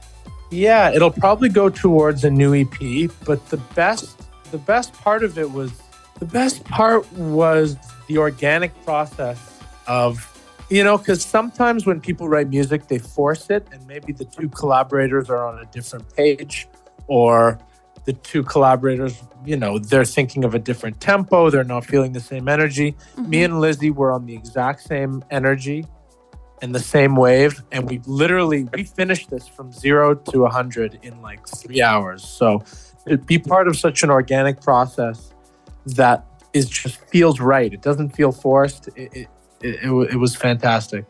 yeah 0.50 0.90
it'll 0.90 1.10
probably 1.10 1.48
go 1.48 1.68
towards 1.68 2.24
a 2.24 2.30
new 2.30 2.54
ep 2.54 3.10
but 3.24 3.44
the 3.50 3.56
best 3.74 4.22
the 4.50 4.58
best 4.58 4.92
part 4.92 5.24
of 5.24 5.36
it 5.38 5.50
was 5.50 5.72
the 6.18 6.24
best 6.26 6.64
part 6.64 7.10
was 7.12 7.76
the 8.06 8.18
organic 8.18 8.72
process 8.84 9.60
of 9.86 10.30
you 10.70 10.82
know 10.82 10.96
because 10.96 11.24
sometimes 11.24 11.86
when 11.86 12.00
people 12.00 12.28
write 12.28 12.48
music 12.48 12.88
they 12.88 12.98
force 12.98 13.50
it 13.50 13.66
and 13.72 13.86
maybe 13.86 14.12
the 14.12 14.24
two 14.24 14.48
collaborators 14.48 15.28
are 15.28 15.46
on 15.46 15.58
a 15.58 15.66
different 15.66 16.08
page 16.16 16.66
or 17.06 17.58
the 18.04 18.12
two 18.12 18.42
collaborators 18.42 19.22
you 19.44 19.56
know 19.56 19.78
they're 19.78 20.04
thinking 20.04 20.44
of 20.44 20.54
a 20.54 20.58
different 20.58 21.00
tempo 21.00 21.50
they're 21.50 21.64
not 21.64 21.84
feeling 21.84 22.12
the 22.12 22.20
same 22.20 22.48
energy. 22.48 22.92
Mm-hmm. 22.92 23.30
Me 23.30 23.42
and 23.44 23.60
lizzie 23.60 23.90
were 23.90 24.12
on 24.12 24.26
the 24.26 24.34
exact 24.34 24.82
same 24.82 25.22
energy 25.30 25.86
and 26.62 26.74
the 26.74 26.80
same 26.80 27.16
wave 27.16 27.62
and 27.72 27.88
we 27.88 28.00
literally 28.06 28.68
we 28.72 28.84
finished 28.84 29.30
this 29.30 29.46
from 29.46 29.72
zero 29.72 30.14
to 30.14 30.40
100 30.40 31.00
in 31.02 31.20
like 31.20 31.46
three 31.46 31.82
hours. 31.82 32.24
So 32.24 32.62
to 33.06 33.18
be 33.18 33.38
part 33.38 33.68
of 33.68 33.76
such 33.76 34.02
an 34.02 34.10
organic 34.10 34.62
process 34.62 35.33
that 35.86 36.24
is 36.52 36.68
just 36.68 36.96
feels 36.96 37.40
right 37.40 37.72
it 37.72 37.82
doesn't 37.82 38.10
feel 38.10 38.32
forced 38.32 38.88
it, 38.96 39.10
it, 39.14 39.28
it, 39.60 40.12
it, 40.12 40.16
was 40.16 40.36
fantastic 40.36 41.04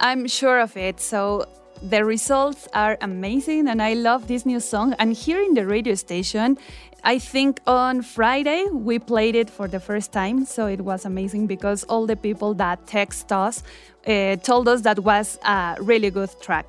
I'm 0.00 0.26
sure 0.26 0.60
of 0.60 0.76
it. 0.76 1.00
So 1.00 1.46
the 1.82 2.04
results 2.04 2.68
are 2.74 2.98
amazing, 3.00 3.68
and 3.68 3.82
I 3.82 3.94
love 3.94 4.28
this 4.28 4.46
new 4.46 4.60
song. 4.60 4.94
And 4.98 5.12
here 5.12 5.40
in 5.40 5.54
the 5.54 5.66
radio 5.66 5.94
station, 5.94 6.58
I 7.04 7.18
think 7.18 7.60
on 7.66 8.02
Friday 8.02 8.66
we 8.72 8.98
played 8.98 9.34
it 9.34 9.48
for 9.48 9.68
the 9.68 9.80
first 9.80 10.12
time. 10.12 10.44
So 10.44 10.66
it 10.66 10.80
was 10.80 11.04
amazing 11.04 11.46
because 11.46 11.84
all 11.84 12.06
the 12.06 12.16
people 12.16 12.54
that 12.54 12.86
text 12.86 13.32
us 13.32 13.62
uh, 14.06 14.36
told 14.36 14.68
us 14.68 14.82
that 14.82 15.00
was 15.00 15.38
a 15.44 15.76
really 15.80 16.10
good 16.10 16.30
track. 16.40 16.66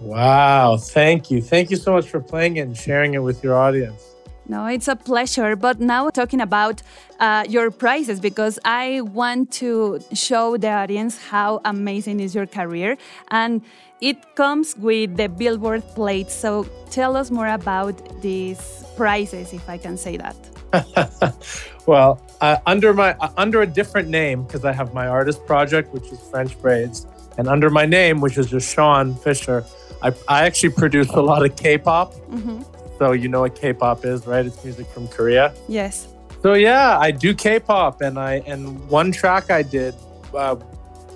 wow 0.00 0.76
thank 0.76 1.28
you 1.28 1.42
thank 1.42 1.70
you 1.72 1.76
so 1.76 1.90
much 1.92 2.08
for 2.08 2.20
playing 2.20 2.56
it 2.58 2.60
and 2.60 2.76
sharing 2.76 3.14
it 3.14 3.22
with 3.28 3.42
your 3.42 3.56
audience 3.56 4.14
No, 4.48 4.66
it's 4.66 4.88
a 4.88 4.96
pleasure. 4.96 5.56
But 5.56 5.78
now 5.78 6.08
talking 6.08 6.40
about 6.40 6.82
uh, 7.20 7.44
your 7.48 7.70
prizes, 7.70 8.18
because 8.18 8.58
I 8.64 9.02
want 9.02 9.52
to 9.52 10.00
show 10.14 10.56
the 10.56 10.70
audience 10.70 11.18
how 11.18 11.60
amazing 11.64 12.20
is 12.20 12.34
your 12.34 12.46
career, 12.46 12.96
and 13.30 13.60
it 14.00 14.34
comes 14.36 14.74
with 14.76 15.16
the 15.16 15.28
Billboard 15.28 15.82
plate. 15.94 16.30
So 16.30 16.66
tell 16.90 17.14
us 17.16 17.30
more 17.30 17.48
about 17.48 18.22
these 18.22 18.84
prizes, 18.96 19.52
if 19.52 19.68
I 19.68 19.76
can 19.76 19.98
say 19.98 20.16
that. 20.16 20.36
well, 21.86 22.20
uh, 22.40 22.56
under 22.66 22.94
my 22.94 23.14
uh, 23.20 23.30
under 23.36 23.62
a 23.62 23.66
different 23.66 24.08
name 24.08 24.44
because 24.44 24.64
I 24.64 24.72
have 24.72 24.94
my 24.94 25.08
artist 25.08 25.44
project, 25.46 25.92
which 25.92 26.10
is 26.10 26.20
French 26.30 26.58
Braids, 26.60 27.06
and 27.36 27.48
under 27.48 27.68
my 27.70 27.84
name, 27.84 28.20
which 28.20 28.38
is 28.38 28.46
just 28.48 28.74
Sean 28.74 29.14
Fisher, 29.14 29.64
I, 30.02 30.12
I 30.28 30.46
actually 30.46 30.70
produce 30.70 31.08
a 31.10 31.20
lot 31.20 31.44
of 31.44 31.56
K-pop. 31.56 32.14
Mhm. 32.30 32.64
So 32.98 33.12
you 33.12 33.28
know 33.28 33.40
what 33.42 33.54
K-pop 33.54 34.04
is, 34.04 34.26
right? 34.26 34.44
It's 34.44 34.62
music 34.64 34.86
from 34.88 35.06
Korea. 35.08 35.54
Yes. 35.68 36.08
So 36.42 36.54
yeah, 36.54 36.98
I 36.98 37.10
do 37.10 37.34
K-pop, 37.34 38.00
and 38.00 38.18
I 38.18 38.42
and 38.46 38.88
one 38.88 39.12
track 39.12 39.50
I 39.50 39.62
did 39.62 39.94
uh, 40.34 40.56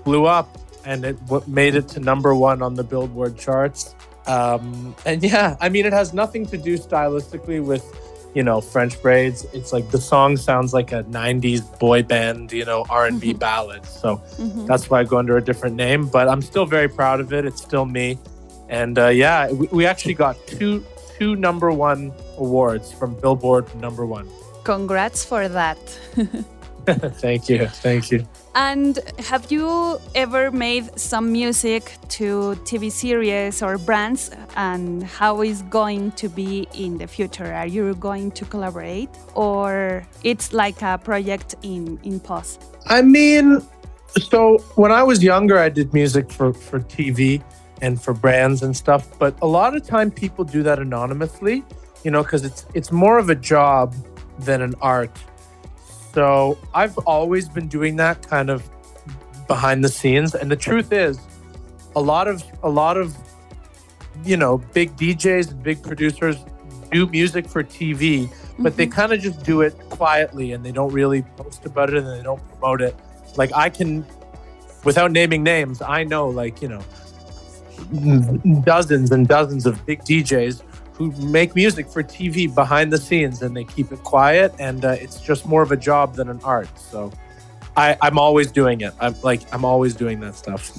blew 0.05 0.27
up, 0.27 0.49
and 0.85 1.05
it 1.05 1.25
w- 1.27 1.45
made 1.47 1.75
it 1.75 1.89
to 1.89 2.01
number 2.01 2.35
one 2.35 2.63
on 2.63 2.75
the 2.75 2.83
Billboard 2.85 3.37
charts. 3.39 3.95
Um, 4.27 4.95
and 5.07 5.23
yeah, 5.23 5.57
I 5.61 5.69
mean, 5.69 5.87
it 5.87 5.93
has 5.93 6.13
nothing 6.15 6.47
to 6.47 6.57
do 6.59 6.79
stylistically 6.79 7.65
with, 7.65 7.85
you 8.35 8.43
know, 8.45 8.61
French 8.61 9.01
braids. 9.03 9.45
It's 9.53 9.73
like 9.73 9.91
the 9.91 10.01
song 10.01 10.37
sounds 10.37 10.73
like 10.73 10.93
a 10.93 11.03
'90s 11.05 11.63
boy 11.81 12.03
band, 12.05 12.53
you 12.53 12.65
know, 12.65 12.85
R&B 12.91 13.35
ballad. 13.35 13.85
So 13.87 14.21
Mhm. 14.39 14.67
that's 14.67 14.89
why 14.91 15.01
I 15.01 15.05
go 15.05 15.19
under 15.19 15.37
a 15.37 15.43
different 15.43 15.75
name. 15.77 16.07
But 16.07 16.29
I'm 16.29 16.43
still 16.43 16.67
very 16.67 16.89
proud 16.89 17.19
of 17.21 17.33
it. 17.33 17.45
It's 17.45 17.63
still 17.63 17.85
me, 17.87 18.19
and 18.69 18.99
uh, 18.99 19.09
yeah, 19.09 19.51
we, 19.53 19.67
we 19.69 19.87
actually 19.87 20.15
got 20.15 20.37
two 20.47 20.85
two 21.19 21.37
number 21.37 21.71
one 21.73 22.13
awards 22.39 22.93
from 22.93 23.15
Billboard 23.15 23.73
number 23.77 24.07
one. 24.07 24.29
Congrats 24.65 25.25
for 25.25 25.49
that. 25.49 25.79
thank 27.21 27.49
you. 27.49 27.67
Thank 27.67 28.11
you. 28.11 28.27
And 28.55 28.99
have 29.19 29.51
you 29.51 29.99
ever 30.15 30.51
made 30.51 30.99
some 30.99 31.33
music 31.33 31.97
to 32.11 32.57
TV 32.65 32.91
series 32.91 33.63
or 33.63 33.79
brands? 33.79 34.31
And 34.57 35.03
how 35.03 35.43
is 35.43 35.63
going 35.63 36.13
to 36.13 36.29
be 36.29 36.69
in 36.75 36.99
the 36.99 37.07
future? 37.07 37.53
Are 37.53 37.67
you 37.67 37.95
going 37.95 38.31
to 38.33 38.45
collaborate, 38.45 39.09
or 39.35 40.07
it's 40.23 40.53
like 40.53 40.83
a 40.83 40.99
project 40.99 41.55
in 41.63 41.99
in 42.03 42.21
pause? 42.21 42.59
I 42.87 43.03
mean, 43.03 43.63
So 44.21 44.59
when 44.75 44.93
I 44.93 45.03
was 45.03 45.23
younger, 45.23 45.59
I 45.59 45.69
did 45.69 45.95
music 45.95 46.31
for, 46.31 46.53
for 46.53 46.81
TV 46.81 47.43
and 47.83 48.01
for 48.01 48.15
brands 48.15 48.63
and 48.63 48.75
stuff. 48.75 49.07
But 49.19 49.37
a 49.43 49.47
lot 49.47 49.77
of 49.77 49.85
time 49.87 50.11
people 50.11 50.45
do 50.45 50.63
that 50.63 50.79
anonymously, 50.79 51.63
you 52.05 52.11
know, 52.11 52.23
because 52.23 52.45
it's 52.45 52.65
it's 52.73 52.91
more 52.91 53.19
of 53.19 53.29
a 53.29 53.35
job 53.35 53.95
than 54.39 54.63
an 54.63 54.75
art. 54.81 55.11
So 56.15 56.57
I've 56.73 56.97
always 56.99 57.49
been 57.49 57.69
doing 57.69 57.97
that 57.97 58.27
kind 58.27 58.49
of 58.49 58.69
behind 59.47 59.85
the 59.85 59.89
scenes. 59.89 60.35
And 60.35 60.51
the 60.51 60.57
truth 60.57 60.93
is, 60.93 61.19
a 61.97 62.01
lot 62.01 62.29
of 62.29 62.43
a 62.63 62.71
lot 62.71 62.97
of 62.97 63.15
you 64.25 64.37
know 64.37 64.59
big 64.73 64.97
DJs 64.97 65.51
and 65.51 65.63
big 65.63 65.83
producers 65.83 66.37
do 66.93 67.07
music 67.07 67.49
for 67.49 67.65
TV, 67.65 68.31
but 68.59 68.77
they 68.77 68.87
mm-hmm. 68.87 68.93
kind 68.93 69.13
of 69.13 69.21
just 69.21 69.43
do 69.45 69.63
it 69.63 69.75
quietly 69.91 70.53
and 70.53 70.65
they 70.65 70.73
don't 70.73 70.93
really 70.93 71.23
post 71.37 71.65
about 71.67 71.91
it 71.91 71.97
and 71.97 72.07
they 72.07 72.23
don't 72.23 72.47
promote 72.49 72.83
it. 72.83 72.95
Like 73.37 73.51
I 73.55 73.71
can, 73.71 74.05
without 74.85 75.11
naming 75.11 75.43
names, 75.43 75.81
I 75.81 76.05
know 76.05 76.29
like 76.29 76.63
you 76.63 76.69
know 76.69 76.83
dozens 78.65 79.11
and 79.11 79.29
dozens 79.29 79.67
of 79.67 79.85
big 79.87 80.01
DJs 80.01 80.63
who 80.95 81.11
make 81.27 81.55
music 81.55 81.89
for 81.89 82.03
TV 82.03 82.53
behind 82.55 82.93
the 82.93 82.99
scenes 82.99 83.43
and 83.43 83.57
they 83.57 83.65
keep 83.65 83.93
it 83.93 84.03
quiet 84.03 84.55
and 84.59 84.85
uh, 84.85 84.91
it's 84.91 85.21
just 85.21 85.47
more 85.47 85.63
of 85.63 85.73
a 85.73 85.77
job 85.77 86.15
than 86.15 86.29
an 86.29 86.41
art. 86.45 86.79
So 86.79 87.13
I, 87.77 87.97
I'm 88.03 88.19
always 88.19 88.53
doing 88.53 88.81
it. 88.83 88.93
I'm 89.01 89.15
like 89.23 89.43
I'm 89.53 89.65
always 89.65 89.95
doing 89.95 90.21
that 90.21 90.35
stuff. 90.37 90.73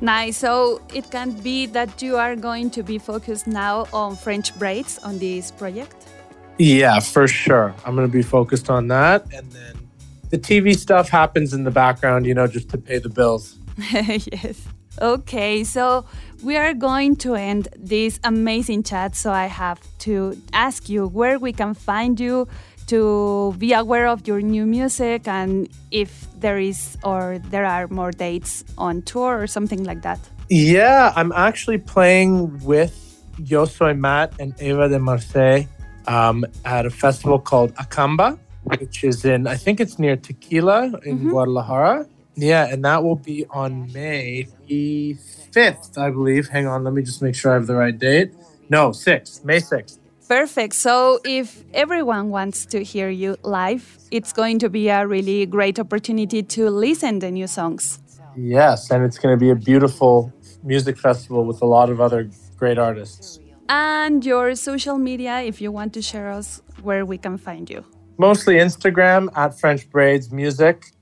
Nice. 0.00 0.36
So 0.36 0.80
it 0.94 1.10
can 1.10 1.32
be 1.32 1.66
that 1.66 2.00
you 2.00 2.16
are 2.16 2.36
going 2.36 2.70
to 2.70 2.82
be 2.82 2.98
focused 2.98 3.46
now 3.46 3.86
on 3.92 4.16
French 4.16 4.56
braids 4.58 4.98
on 4.98 5.18
this 5.18 5.50
project. 5.50 6.06
Yeah, 6.58 7.00
for 7.00 7.26
sure. 7.28 7.74
I'm 7.84 7.94
going 7.94 8.06
to 8.06 8.12
be 8.12 8.22
focused 8.22 8.70
on 8.70 8.88
that. 8.88 9.24
And 9.32 9.50
then 9.52 9.88
the 10.30 10.38
TV 10.38 10.76
stuff 10.76 11.08
happens 11.08 11.52
in 11.52 11.64
the 11.64 11.70
background, 11.70 12.26
you 12.26 12.34
know, 12.34 12.46
just 12.46 12.68
to 12.70 12.78
pay 12.78 12.98
the 12.98 13.08
bills. 13.08 13.56
yes. 13.92 14.66
Okay, 15.00 15.64
so 15.64 16.04
we 16.42 16.56
are 16.56 16.74
going 16.74 17.16
to 17.16 17.34
end 17.34 17.68
this 17.76 18.18
amazing 18.24 18.82
chat. 18.82 19.14
So 19.14 19.32
I 19.32 19.46
have 19.46 19.80
to 20.00 20.36
ask 20.52 20.88
you 20.88 21.06
where 21.06 21.38
we 21.38 21.52
can 21.52 21.74
find 21.74 22.18
you 22.18 22.48
to 22.88 23.54
be 23.58 23.72
aware 23.74 24.08
of 24.08 24.26
your 24.26 24.40
new 24.40 24.64
music 24.64 25.28
and 25.28 25.68
if 25.90 26.26
there 26.40 26.58
is 26.58 26.96
or 27.04 27.38
there 27.50 27.66
are 27.66 27.86
more 27.88 28.10
dates 28.10 28.64
on 28.78 29.02
tour 29.02 29.40
or 29.40 29.46
something 29.46 29.84
like 29.84 30.02
that. 30.02 30.18
Yeah, 30.48 31.12
I'm 31.14 31.30
actually 31.32 31.78
playing 31.78 32.64
with 32.64 32.94
Yo 33.44 33.66
Soy 33.66 33.92
Matt 33.92 34.32
and 34.40 34.54
Eva 34.60 34.88
de 34.88 34.98
Marseille 34.98 35.66
um, 36.06 36.44
at 36.64 36.86
a 36.86 36.90
festival 36.90 37.38
called 37.38 37.74
Acamba, 37.74 38.38
which 38.64 39.04
is 39.04 39.24
in, 39.24 39.46
I 39.46 39.56
think 39.56 39.80
it's 39.80 39.98
near 39.98 40.16
Tequila 40.16 40.98
in 41.04 41.28
Guadalajara. 41.28 42.06
Yeah, 42.40 42.66
and 42.72 42.84
that 42.84 43.02
will 43.02 43.16
be 43.16 43.46
on 43.50 43.92
May 43.92 44.46
5th, 44.68 45.98
I 45.98 46.10
believe. 46.10 46.48
Hang 46.48 46.66
on, 46.68 46.84
let 46.84 46.94
me 46.94 47.02
just 47.02 47.20
make 47.20 47.34
sure 47.34 47.50
I 47.50 47.54
have 47.54 47.66
the 47.66 47.74
right 47.74 47.98
date. 47.98 48.32
No, 48.68 48.90
6th, 48.90 49.44
May 49.44 49.58
6th. 49.58 49.98
Perfect. 50.28 50.74
So, 50.74 51.20
if 51.24 51.64
everyone 51.72 52.30
wants 52.30 52.66
to 52.66 52.84
hear 52.84 53.08
you 53.08 53.36
live, 53.42 53.98
it's 54.10 54.32
going 54.32 54.58
to 54.60 54.68
be 54.68 54.88
a 54.88 55.06
really 55.06 55.46
great 55.46 55.78
opportunity 55.80 56.42
to 56.42 56.70
listen 56.70 57.18
the 57.18 57.30
new 57.30 57.46
songs. 57.46 57.98
Yes, 58.36 58.90
and 58.90 59.04
it's 59.04 59.18
going 59.18 59.34
to 59.36 59.40
be 59.40 59.50
a 59.50 59.56
beautiful 59.56 60.32
music 60.62 60.96
festival 60.98 61.44
with 61.44 61.60
a 61.62 61.66
lot 61.66 61.90
of 61.90 62.00
other 62.00 62.30
great 62.56 62.78
artists. 62.78 63.40
And 63.68 64.24
your 64.24 64.54
social 64.54 64.96
media, 64.96 65.40
if 65.40 65.60
you 65.60 65.72
want 65.72 65.92
to 65.94 66.02
share 66.02 66.30
us 66.30 66.62
where 66.82 67.04
we 67.04 67.18
can 67.18 67.36
find 67.36 67.68
you. 67.68 67.84
Mostly 68.18 68.56
Instagram 68.56 69.28
at 69.34 69.58
French 69.58 69.90
Braids 69.90 70.30
Music. 70.30 70.92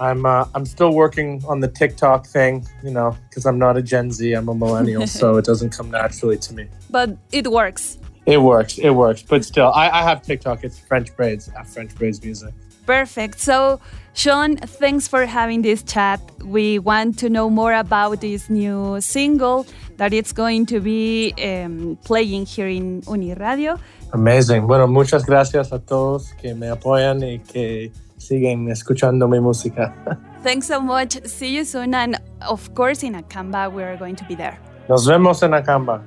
I'm 0.00 0.24
uh, 0.24 0.46
I'm 0.54 0.64
still 0.66 0.92
working 0.92 1.42
on 1.46 1.60
the 1.60 1.68
TikTok 1.68 2.26
thing, 2.26 2.66
you 2.82 2.90
know, 2.90 3.16
because 3.28 3.46
I'm 3.46 3.58
not 3.58 3.76
a 3.76 3.82
Gen 3.82 4.10
Z, 4.10 4.32
I'm 4.32 4.48
a 4.48 4.54
millennial, 4.54 5.06
so 5.06 5.36
it 5.40 5.44
doesn't 5.44 5.70
come 5.70 5.90
naturally 5.90 6.38
to 6.38 6.54
me. 6.54 6.68
But 6.90 7.16
it 7.32 7.46
works. 7.46 7.98
It 8.26 8.42
works, 8.42 8.78
it 8.78 8.90
works, 8.90 9.22
but 9.22 9.44
still, 9.44 9.72
I, 9.72 9.88
I 9.88 10.02
have 10.02 10.22
TikTok. 10.22 10.62
It's 10.62 10.78
French 10.78 11.16
Braids 11.16 11.48
at 11.56 11.66
French 11.66 11.94
Braids 11.94 12.22
Music. 12.22 12.52
Perfect. 12.84 13.38
So, 13.38 13.80
Sean, 14.14 14.56
thanks 14.56 15.08
for 15.08 15.26
having 15.26 15.62
this 15.62 15.82
chat. 15.82 16.20
We 16.42 16.78
want 16.78 17.18
to 17.18 17.28
know 17.28 17.50
more 17.50 17.74
about 17.74 18.20
this 18.20 18.48
new 18.48 19.00
single 19.00 19.66
that 19.98 20.14
it's 20.14 20.32
going 20.32 20.64
to 20.66 20.80
be 20.80 21.34
um, 21.42 21.98
playing 22.04 22.46
here 22.46 22.68
in 22.68 23.02
Uniradio. 23.02 23.78
Amazing. 24.12 24.66
Bueno, 24.66 24.86
muchas 24.86 25.26
gracias 25.26 25.70
a 25.70 25.78
todos 25.78 26.32
que 26.40 26.54
me 26.54 26.68
apoyan 26.68 27.22
y 27.22 27.40
que 27.46 27.92
siguen 28.18 28.68
escuchando 28.70 29.28
mi 29.28 29.40
música. 29.40 29.94
Thanks 30.42 30.66
so 30.66 30.80
much. 30.80 31.18
See 31.24 31.54
you 31.56 31.64
soon. 31.64 31.94
And 31.94 32.16
of 32.42 32.74
course, 32.74 33.02
in 33.02 33.14
Acamba, 33.14 33.72
we 33.72 33.82
are 33.82 33.96
going 33.96 34.16
to 34.16 34.24
be 34.24 34.34
there. 34.34 34.58
Nos 34.88 35.06
vemos 35.06 35.42
en 35.42 35.52
Acamba. 35.52 36.02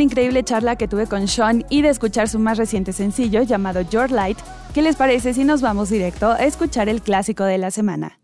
Increíble 0.00 0.42
charla 0.44 0.76
que 0.76 0.88
tuve 0.88 1.06
con 1.06 1.28
Sean 1.28 1.64
y 1.70 1.82
de 1.82 1.88
escuchar 1.88 2.28
su 2.28 2.38
más 2.38 2.58
reciente 2.58 2.92
sencillo 2.92 3.42
llamado 3.42 3.80
Your 3.82 4.10
Light, 4.10 4.38
¿qué 4.72 4.82
les 4.82 4.96
parece 4.96 5.34
si 5.34 5.44
nos 5.44 5.60
vamos 5.60 5.90
directo 5.90 6.30
a 6.30 6.44
escuchar 6.44 6.88
el 6.88 7.02
clásico 7.02 7.44
de 7.44 7.58
la 7.58 7.70
semana? 7.70 8.18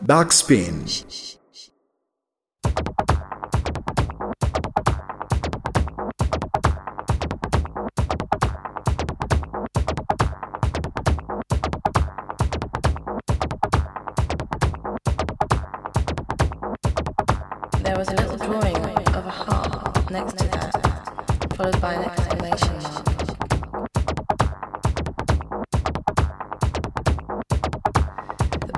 Backspin. 0.00 0.84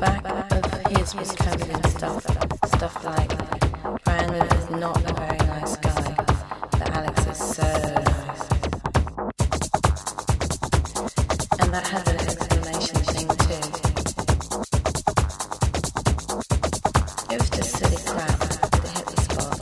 Back 0.02 0.50
of 0.50 0.64
his 0.96 1.14
was 1.14 1.30
covered 1.30 1.68
in 1.68 1.84
stuff, 1.84 2.24
stuff 2.74 3.04
like 3.04 3.30
Brian 4.02 4.34
is 4.34 4.70
not 4.70 4.96
a 5.08 5.14
very 5.14 5.38
nice 5.46 5.76
guy, 5.76 6.14
but 6.72 6.90
Alex 6.90 7.26
is 7.28 7.38
so 7.38 7.62
nice. 7.62 8.48
And 11.60 11.72
that 11.72 11.86
had 11.86 12.08
an 12.08 12.16
exclamation 12.16 12.98
thing 13.14 13.28
too. 13.46 13.62
It 17.32 17.38
was 17.38 17.50
just 17.50 17.70
silly 17.76 18.00
crap 18.04 18.38
that 18.82 18.92
hit 18.96 19.06
the 19.06 19.18
spot. 19.22 19.54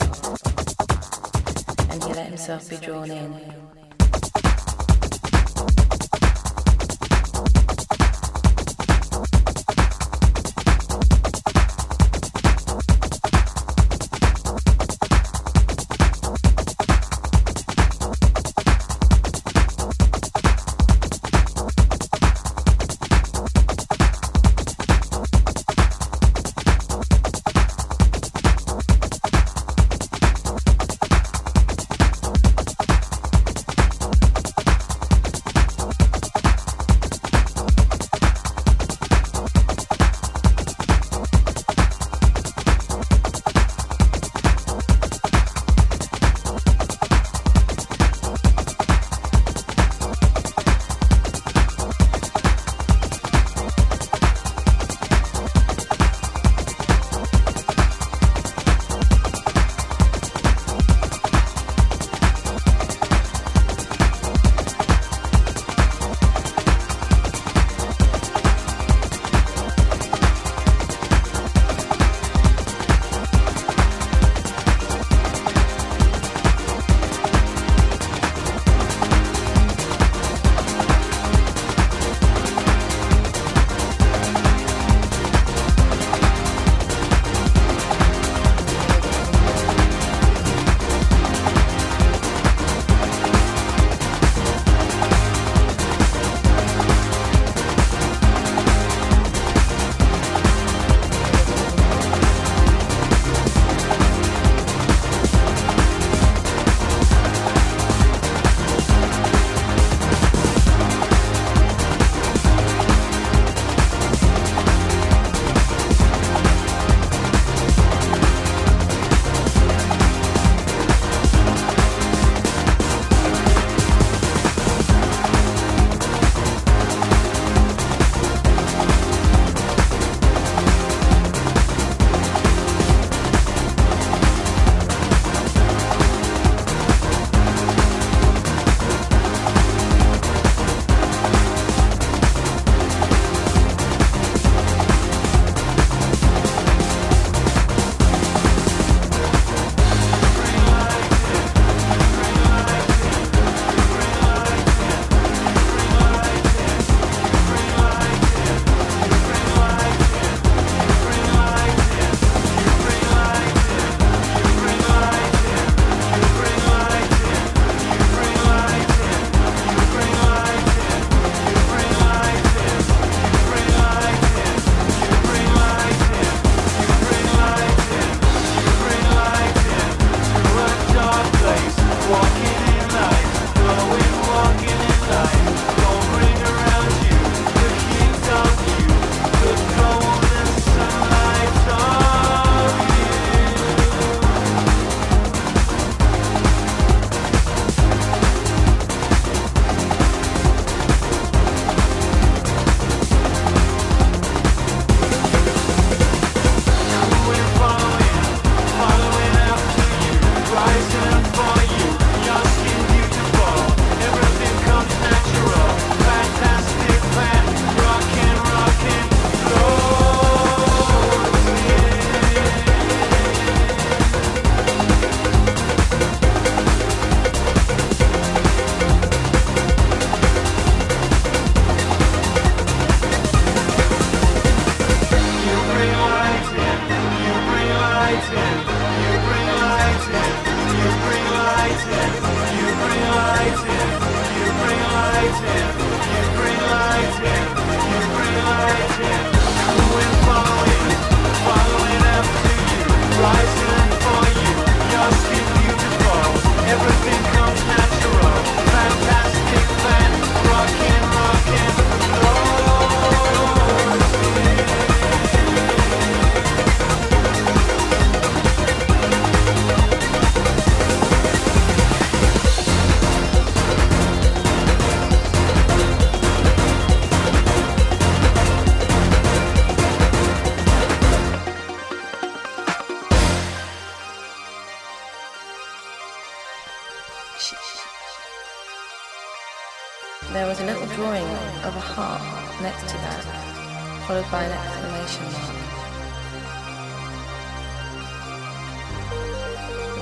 And 1.91 2.03
he 2.03 2.09
let 2.15 2.27
himself 2.29 2.67
be 2.67 2.77
drawn 2.77 3.11
in. 3.11 3.50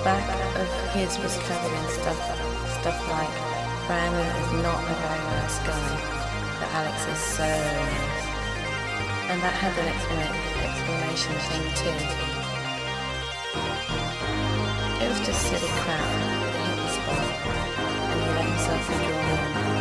Back 0.04 0.24
of 0.56 0.68
his 0.94 1.18
was 1.20 1.36
covered 1.48 1.74
in 1.74 1.88
stuff, 1.90 2.20
stuff 2.80 3.00
like 3.10 3.34
Brandon 3.88 4.22
is 4.22 4.52
not 4.64 4.84
a 4.84 4.96
very 4.96 5.24
nice 5.36 5.60
guy, 5.60 5.90
but 6.60 6.70
Alex 6.72 7.08
is 7.08 7.20
so 7.20 7.48
nice. 7.48 8.26
And 9.30 9.42
that 9.42 9.54
had 9.54 9.74
an 9.78 9.88
exclamation 10.64 11.36
thing 11.50 11.66
too. 11.76 12.00
It 15.04 15.08
was 15.10 15.20
just 15.26 15.42
silly 15.42 15.72
crap 15.84 16.00
that 16.00 16.64
hit 16.68 16.78
the 16.78 16.90
spot, 16.96 17.28
and 18.10 18.20
he 18.22 18.28
let 18.30 18.46
himself 18.46 18.84
drawn 18.88 19.74
in. 19.74 19.79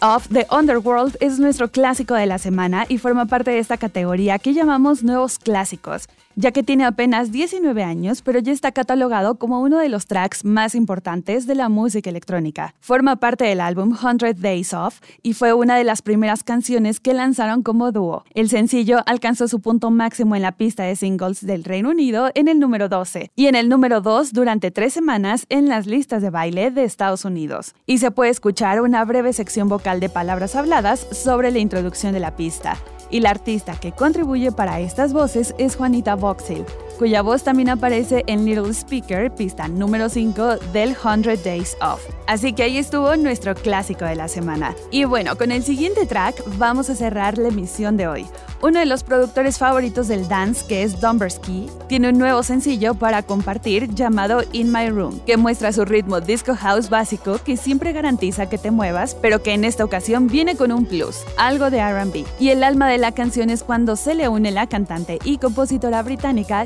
Off 0.00 0.28
The 0.28 0.46
Underworld 0.50 1.16
es 1.20 1.38
nuestro 1.38 1.70
clásico 1.70 2.14
de 2.14 2.26
la 2.26 2.38
semana 2.38 2.86
y 2.88 2.98
forma 2.98 3.26
parte 3.26 3.50
de 3.50 3.58
esta 3.58 3.76
categoría 3.76 4.38
que 4.38 4.54
llamamos 4.54 5.02
nuevos 5.02 5.38
clásicos, 5.38 6.08
ya 6.44 6.52
que 6.52 6.62
tiene 6.62 6.84
apenas 6.84 7.32
19 7.32 7.82
años, 7.82 8.20
pero 8.20 8.38
ya 8.38 8.52
está 8.52 8.70
catalogado 8.70 9.36
como 9.36 9.62
uno 9.62 9.78
de 9.78 9.88
los 9.88 10.04
tracks 10.04 10.44
más 10.44 10.74
importantes 10.74 11.46
de 11.46 11.54
la 11.54 11.70
música 11.70 12.10
electrónica. 12.10 12.74
Forma 12.80 13.16
parte 13.16 13.46
del 13.46 13.62
álbum 13.62 13.96
100 13.96 14.42
Days 14.42 14.74
Off 14.74 15.00
y 15.22 15.32
fue 15.32 15.54
una 15.54 15.78
de 15.78 15.84
las 15.84 16.02
primeras 16.02 16.44
canciones 16.44 17.00
que 17.00 17.14
lanzaron 17.14 17.62
como 17.62 17.92
dúo. 17.92 18.24
El 18.34 18.50
sencillo 18.50 18.98
alcanzó 19.06 19.48
su 19.48 19.60
punto 19.60 19.90
máximo 19.90 20.36
en 20.36 20.42
la 20.42 20.52
pista 20.52 20.82
de 20.82 20.96
singles 20.96 21.46
del 21.46 21.64
Reino 21.64 21.88
Unido 21.88 22.30
en 22.34 22.48
el 22.48 22.60
número 22.60 22.90
12 22.90 23.30
y 23.34 23.46
en 23.46 23.54
el 23.54 23.70
número 23.70 24.02
2 24.02 24.34
durante 24.34 24.70
tres 24.70 24.92
semanas 24.92 25.46
en 25.48 25.70
las 25.70 25.86
listas 25.86 26.20
de 26.20 26.28
baile 26.28 26.70
de 26.70 26.84
Estados 26.84 27.24
Unidos. 27.24 27.74
Y 27.86 27.96
se 27.96 28.10
puede 28.10 28.30
escuchar 28.30 28.82
una 28.82 29.02
breve 29.06 29.32
sección 29.32 29.70
vocal 29.70 29.98
de 29.98 30.10
palabras 30.10 30.56
habladas 30.56 31.06
sobre 31.10 31.50
la 31.50 31.60
introducción 31.60 32.12
de 32.12 32.20
la 32.20 32.36
pista 32.36 32.76
y 33.10 33.20
la 33.20 33.30
artista 33.30 33.76
que 33.76 33.92
contribuye 33.92 34.52
para 34.52 34.80
estas 34.80 35.12
voces 35.12 35.54
es 35.58 35.76
Juanita 35.76 36.14
Voxel, 36.16 36.64
cuya 36.98 37.22
voz 37.22 37.42
también 37.42 37.68
aparece 37.68 38.24
en 38.26 38.44
Little 38.44 38.72
Speaker, 38.72 39.34
pista 39.34 39.68
número 39.68 40.08
5 40.08 40.56
del 40.72 40.94
100 40.94 41.42
Days 41.44 41.76
Off. 41.80 42.02
Así 42.26 42.52
que 42.52 42.62
ahí 42.62 42.78
estuvo 42.78 43.16
nuestro 43.16 43.54
clásico 43.54 44.04
de 44.04 44.16
la 44.16 44.28
semana. 44.28 44.74
Y 44.90 45.04
bueno, 45.04 45.36
con 45.36 45.52
el 45.52 45.62
siguiente 45.62 46.06
track 46.06 46.42
vamos 46.56 46.88
a 46.90 46.94
cerrar 46.94 47.38
la 47.38 47.48
emisión 47.48 47.96
de 47.96 48.08
hoy. 48.08 48.26
Uno 48.62 48.78
de 48.78 48.86
los 48.86 49.02
productores 49.02 49.58
favoritos 49.58 50.08
del 50.08 50.26
dance, 50.26 50.64
que 50.66 50.84
es 50.84 50.98
Dombersky, 50.98 51.68
tiene 51.86 52.08
un 52.08 52.18
nuevo 52.18 52.42
sencillo 52.42 52.94
para 52.94 53.22
compartir 53.22 53.94
llamado 53.94 54.42
In 54.52 54.72
My 54.72 54.88
Room, 54.88 55.20
que 55.26 55.36
muestra 55.36 55.70
su 55.70 55.84
ritmo 55.84 56.22
disco 56.22 56.54
house 56.54 56.88
básico 56.88 57.38
que 57.44 57.58
siempre 57.58 57.92
garantiza 57.92 58.48
que 58.48 58.56
te 58.56 58.70
muevas, 58.70 59.14
pero 59.20 59.42
que 59.42 59.52
en 59.52 59.64
esta 59.64 59.84
ocasión 59.84 60.28
viene 60.28 60.56
con 60.56 60.72
un 60.72 60.86
plus, 60.86 61.24
algo 61.36 61.68
de 61.68 61.82
RB. 61.82 62.24
Y 62.40 62.48
el 62.48 62.64
alma 62.64 62.88
de 62.88 62.96
la 62.96 63.12
canción 63.12 63.50
es 63.50 63.62
cuando 63.62 63.96
se 63.96 64.14
le 64.14 64.28
une 64.28 64.50
la 64.50 64.66
cantante 64.66 65.18
y 65.24 65.36
compositora 65.36 66.02
británica 66.02 66.64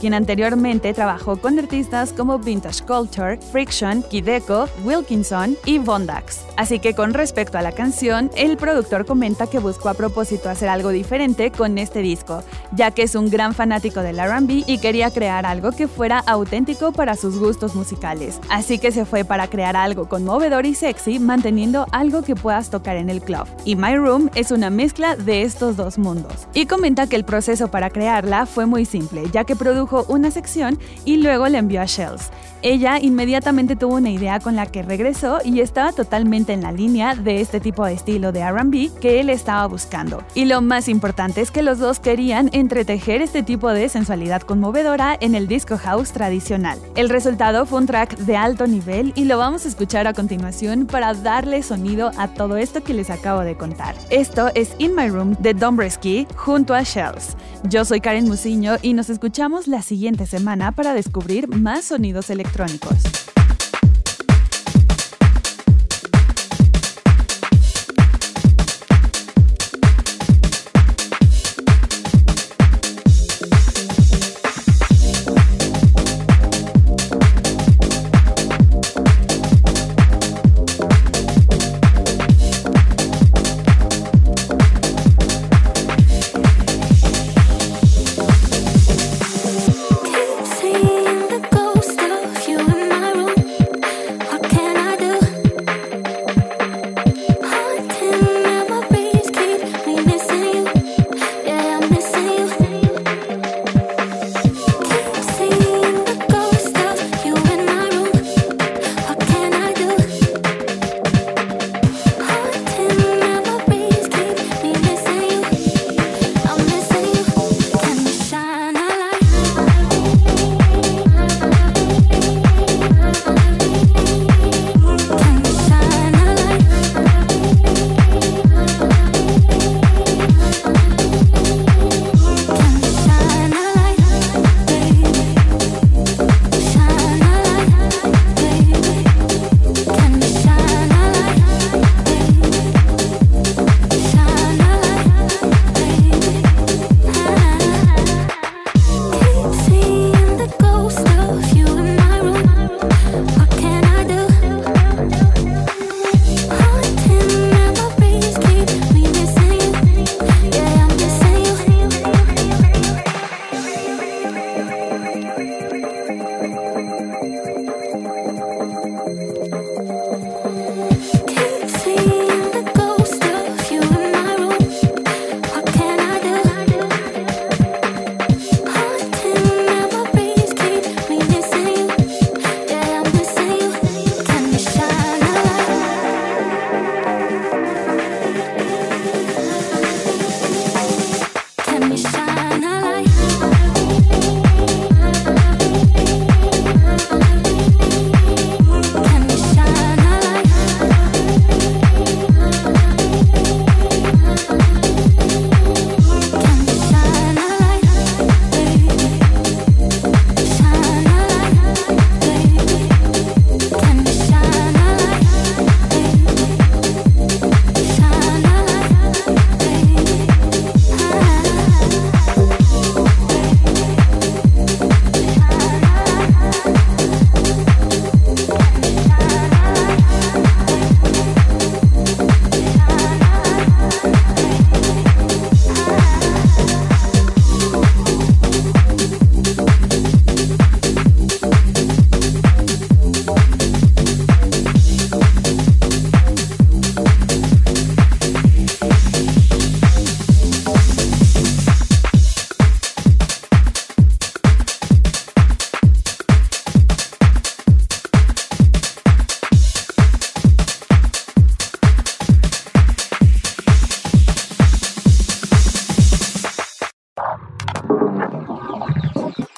Quien 0.00 0.14
anteriormente 0.14 0.94
trabajó 0.94 1.36
con 1.36 1.58
artistas 1.58 2.12
como 2.12 2.38
Vintage 2.38 2.84
Culture, 2.84 3.38
Friction, 3.52 4.02
Kideko, 4.02 4.66
Wilkinson 4.84 5.56
y 5.66 5.78
Bondax. 5.78 6.40
Así 6.56 6.78
que 6.78 6.94
con 6.94 7.12
respecto 7.12 7.58
a 7.58 7.62
la 7.62 7.72
canción, 7.72 8.30
el 8.34 8.56
productor 8.56 9.04
comenta 9.04 9.46
que 9.46 9.58
buscó 9.58 9.90
a 9.90 9.94
propósito 9.94 10.48
hacer 10.48 10.68
algo 10.68 10.88
diferente 10.88 11.50
con 11.50 11.76
este 11.76 12.00
disco, 12.00 12.42
ya 12.72 12.90
que 12.90 13.02
es 13.02 13.14
un 13.14 13.28
gran 13.28 13.54
fanático 13.54 14.00
del 14.00 14.18
RB 14.18 14.64
y 14.66 14.78
quería 14.78 15.10
crear 15.10 15.44
algo 15.44 15.72
que 15.72 15.86
fuera 15.86 16.18
auténtico 16.20 16.92
para 16.92 17.14
sus 17.16 17.38
gustos 17.38 17.74
musicales. 17.74 18.40
Así 18.48 18.78
que 18.78 18.92
se 18.92 19.04
fue 19.04 19.24
para 19.24 19.48
crear 19.48 19.76
algo 19.76 20.08
conmovedor 20.08 20.66
y 20.66 20.74
sexy, 20.74 21.18
manteniendo 21.18 21.86
algo 21.92 22.22
que 22.22 22.34
puedas 22.34 22.70
tocar 22.70 22.96
en 22.96 23.10
el 23.10 23.20
club. 23.20 23.46
Y 23.64 23.76
My 23.76 23.96
Room 23.96 24.30
es 24.34 24.50
una 24.50 24.70
mezcla 24.70 25.16
de 25.16 25.42
estos 25.42 25.76
dos 25.76 25.98
mundos. 25.98 26.46
Y 26.54 26.66
comenta 26.66 27.06
que 27.06 27.16
el 27.16 27.24
proceso 27.24 27.68
para 27.68 27.90
crearla 27.90 28.46
fue 28.46 28.66
muy 28.66 28.84
simple, 28.84 29.29
ya 29.30 29.44
que 29.44 29.56
produjo 29.56 30.04
una 30.08 30.30
sección 30.30 30.78
y 31.04 31.16
luego 31.16 31.48
la 31.48 31.58
envió 31.58 31.80
a 31.80 31.86
Shells. 31.86 32.30
Ella 32.62 32.98
inmediatamente 33.00 33.74
tuvo 33.74 33.94
una 33.94 34.10
idea 34.10 34.38
con 34.38 34.54
la 34.54 34.66
que 34.66 34.82
regresó 34.82 35.38
y 35.42 35.60
estaba 35.60 35.92
totalmente 35.92 36.52
en 36.52 36.62
la 36.62 36.72
línea 36.72 37.14
de 37.14 37.40
este 37.40 37.58
tipo 37.58 37.86
de 37.86 37.94
estilo 37.94 38.32
de 38.32 38.48
RB 38.50 38.98
que 39.00 39.18
él 39.20 39.30
estaba 39.30 39.66
buscando. 39.66 40.22
Y 40.34 40.44
lo 40.44 40.60
más 40.60 40.88
importante 40.88 41.40
es 41.40 41.50
que 41.50 41.62
los 41.62 41.78
dos 41.78 42.00
querían 42.00 42.50
entretejer 42.52 43.22
este 43.22 43.42
tipo 43.42 43.70
de 43.70 43.88
sensualidad 43.88 44.42
conmovedora 44.42 45.16
en 45.20 45.34
el 45.34 45.48
disco 45.48 45.78
house 45.78 46.12
tradicional. 46.12 46.78
El 46.96 47.08
resultado 47.08 47.64
fue 47.64 47.78
un 47.78 47.86
track 47.86 48.18
de 48.18 48.36
alto 48.36 48.66
nivel 48.66 49.14
y 49.14 49.24
lo 49.24 49.38
vamos 49.38 49.64
a 49.64 49.68
escuchar 49.68 50.06
a 50.06 50.12
continuación 50.12 50.86
para 50.86 51.14
darle 51.14 51.62
sonido 51.62 52.10
a 52.18 52.28
todo 52.28 52.58
esto 52.58 52.82
que 52.82 52.92
les 52.92 53.08
acabo 53.08 53.40
de 53.40 53.56
contar. 53.56 53.94
Esto 54.10 54.50
es 54.54 54.74
In 54.76 54.94
My 54.94 55.08
Room 55.08 55.34
de 55.38 55.54
Dombresky 55.54 56.26
junto 56.36 56.74
a 56.74 56.82
Shells. 56.82 57.38
Yo 57.64 57.86
soy 57.86 58.00
Karen 58.00 58.26
Musiño 58.26 58.76
y 58.82 58.92
nos 58.92 59.08
escuchamos 59.08 59.66
la 59.66 59.80
siguiente 59.80 60.26
semana 60.26 60.72
para 60.72 60.92
descubrir 60.92 61.48
más 61.48 61.86
sonidos 61.86 62.28
electrónicos 62.28 62.49
electrónicos. 62.50 63.29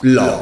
Law. 0.05 0.42